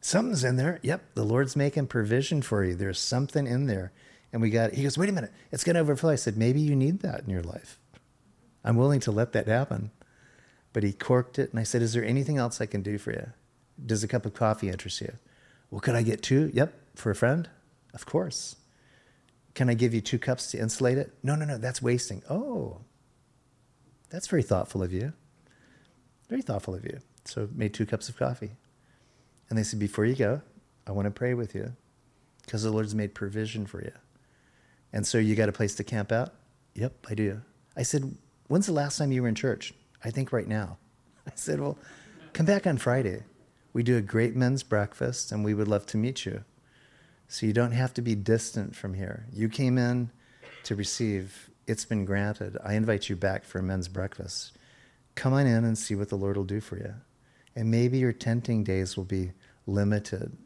Something's 0.00 0.44
in 0.44 0.56
there. 0.56 0.80
Yep, 0.82 1.14
the 1.14 1.24
Lord's 1.24 1.54
making 1.54 1.86
provision 1.88 2.42
for 2.42 2.64
you. 2.64 2.74
There's 2.74 2.98
something 2.98 3.46
in 3.46 3.66
there. 3.66 3.92
And 4.32 4.40
we 4.40 4.50
got, 4.50 4.72
he 4.72 4.82
goes, 4.82 4.96
wait 4.96 5.08
a 5.08 5.12
minute, 5.12 5.32
it's 5.50 5.64
going 5.64 5.74
to 5.74 5.80
overflow. 5.80 6.10
I 6.10 6.16
said, 6.16 6.36
maybe 6.36 6.60
you 6.60 6.74
need 6.74 7.00
that 7.00 7.20
in 7.20 7.30
your 7.30 7.42
life. 7.42 7.78
I'm 8.64 8.76
willing 8.76 9.00
to 9.00 9.12
let 9.12 9.32
that 9.32 9.46
happen. 9.46 9.90
But 10.72 10.84
he 10.84 10.92
corked 10.92 11.38
it, 11.38 11.50
and 11.50 11.60
I 11.60 11.64
said, 11.64 11.82
is 11.82 11.92
there 11.92 12.04
anything 12.04 12.38
else 12.38 12.60
I 12.60 12.66
can 12.66 12.80
do 12.80 12.96
for 12.96 13.10
you? 13.10 13.30
Does 13.84 14.02
a 14.02 14.08
cup 14.08 14.24
of 14.24 14.32
coffee 14.32 14.70
interest 14.70 15.00
you? 15.02 15.12
Well, 15.70 15.80
could 15.80 15.94
I 15.94 16.02
get 16.02 16.22
two? 16.22 16.50
Yep, 16.54 16.72
for 16.94 17.10
a 17.10 17.14
friend? 17.14 17.48
Of 17.92 18.06
course. 18.06 18.56
Can 19.54 19.68
I 19.68 19.74
give 19.74 19.92
you 19.92 20.00
two 20.00 20.18
cups 20.18 20.50
to 20.52 20.58
insulate 20.58 20.96
it? 20.96 21.12
No, 21.22 21.34
no, 21.34 21.44
no, 21.44 21.58
that's 21.58 21.82
wasting. 21.82 22.22
Oh, 22.30 22.78
that's 24.08 24.28
very 24.28 24.42
thoughtful 24.42 24.82
of 24.82 24.92
you. 24.92 25.12
Very 26.30 26.42
thoughtful 26.42 26.74
of 26.74 26.84
you. 26.84 27.00
So 27.26 27.48
made 27.54 27.74
two 27.74 27.84
cups 27.84 28.08
of 28.08 28.16
coffee. 28.16 28.52
And 29.50 29.58
they 29.58 29.62
said, 29.62 29.78
before 29.78 30.06
you 30.06 30.14
go, 30.14 30.40
I 30.86 30.92
want 30.92 31.04
to 31.04 31.10
pray 31.10 31.34
with 31.34 31.54
you 31.54 31.74
because 32.44 32.62
the 32.62 32.70
Lord's 32.70 32.94
made 32.94 33.14
provision 33.14 33.66
for 33.66 33.82
you. 33.82 33.92
And 34.92 35.06
so 35.06 35.18
you 35.18 35.34
got 35.34 35.48
a 35.48 35.52
place 35.52 35.74
to 35.76 35.84
camp 35.84 36.12
out? 36.12 36.34
Yep, 36.74 37.06
I 37.08 37.14
do. 37.14 37.42
I 37.76 37.82
said, 37.82 38.16
When's 38.48 38.66
the 38.66 38.72
last 38.72 38.98
time 38.98 39.12
you 39.12 39.22
were 39.22 39.28
in 39.28 39.34
church? 39.34 39.72
I 40.04 40.10
think 40.10 40.32
right 40.32 40.46
now. 40.46 40.78
I 41.26 41.32
said, 41.34 41.60
Well, 41.60 41.78
come 42.32 42.46
back 42.46 42.66
on 42.66 42.78
Friday. 42.78 43.22
We 43.72 43.82
do 43.82 43.96
a 43.96 44.02
great 44.02 44.36
men's 44.36 44.62
breakfast 44.62 45.32
and 45.32 45.44
we 45.44 45.54
would 45.54 45.68
love 45.68 45.86
to 45.86 45.96
meet 45.96 46.26
you. 46.26 46.44
So 47.28 47.46
you 47.46 47.54
don't 47.54 47.72
have 47.72 47.94
to 47.94 48.02
be 48.02 48.14
distant 48.14 48.76
from 48.76 48.92
here. 48.92 49.26
You 49.32 49.48
came 49.48 49.78
in 49.78 50.10
to 50.64 50.76
receive, 50.76 51.48
it's 51.66 51.86
been 51.86 52.04
granted. 52.04 52.58
I 52.62 52.74
invite 52.74 53.08
you 53.08 53.16
back 53.16 53.44
for 53.44 53.58
a 53.58 53.62
men's 53.62 53.88
breakfast. 53.88 54.52
Come 55.14 55.32
on 55.32 55.46
in 55.46 55.64
and 55.64 55.78
see 55.78 55.94
what 55.94 56.10
the 56.10 56.16
Lord 56.16 56.36
will 56.36 56.44
do 56.44 56.60
for 56.60 56.76
you. 56.76 56.94
And 57.56 57.70
maybe 57.70 57.98
your 57.98 58.12
tenting 58.12 58.64
days 58.64 58.96
will 58.96 59.04
be 59.04 59.32
limited 59.66 60.36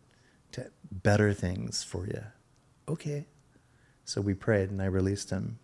to 0.53 0.71
better 0.91 1.33
things 1.33 1.83
for 1.83 2.07
you. 2.07 2.23
Okay. 2.89 3.27
So 4.07 4.21
we 4.21 4.35
prayed 4.35 4.71
and 4.71 4.81
I 4.81 4.87
released 4.87 5.31
him, 5.31 5.59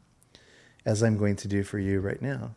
as 0.84 1.00
I'm 1.00 1.16
going 1.16 1.36
to 1.36 1.48
do 1.48 1.62
for 1.62 1.78
you 1.78 2.00
right 2.00 2.20
now. 2.20 2.56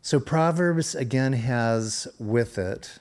So 0.00 0.20
Proverbs 0.20 0.94
again 0.94 1.32
has 1.32 2.06
with 2.18 2.58
it 2.58 2.98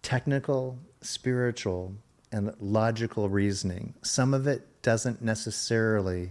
technical, 0.00 0.78
spiritual, 1.02 1.92
and 2.32 2.54
logical 2.60 3.28
reasoning. 3.28 3.92
Some 4.02 4.32
of 4.32 4.46
it 4.46 4.80
doesn't 4.80 5.20
necessarily 5.20 6.30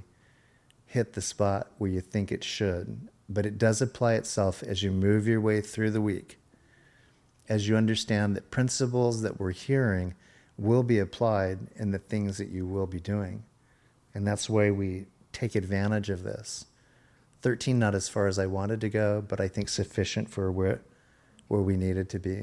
hit 0.88 1.14
the 1.14 1.22
spot 1.22 1.68
where 1.78 1.92
you 1.92 2.02
think 2.02 2.32
it 2.32 2.44
should, 2.44 3.08
but 3.30 3.46
it 3.46 3.60
does 3.60 3.82
apply 3.82 4.14
itself 4.14 4.64
as 4.64 4.82
you 4.82 4.92
move 4.92 5.28
your 5.28 5.42
way 5.42 5.62
through 5.62 5.92
the 5.92 6.02
week, 6.02 6.40
as 7.48 7.68
you 7.68 7.76
understand 7.76 8.36
that 8.36 8.50
principles 8.50 9.22
that 9.22 9.40
we're 9.40 9.52
hearing 9.52 10.16
will 10.58 10.84
be 10.84 11.00
applied 11.00 11.60
in 11.76 11.92
the 11.92 12.00
things 12.00 12.38
that 12.38 12.50
you 12.50 12.66
will 12.66 12.88
be 12.88 13.00
doing. 13.00 13.44
And 14.14 14.26
that's 14.26 14.50
why 14.50 14.72
we 14.72 15.06
take 15.34 15.56
advantage 15.56 16.10
of 16.10 16.24
this. 16.24 16.66
13, 17.42 17.78
not 17.78 17.94
as 17.94 18.10
far 18.10 18.28
as 18.28 18.40
I 18.40 18.46
wanted 18.46 18.82
to 18.82 18.90
go, 18.90 19.24
but 19.28 19.40
I 19.40 19.48
think 19.48 19.70
sufficient 19.70 20.30
for 20.30 20.52
where, 20.52 20.82
where 21.48 21.62
we 21.62 21.76
needed 21.78 22.10
to 22.10 22.20
be. 22.20 22.34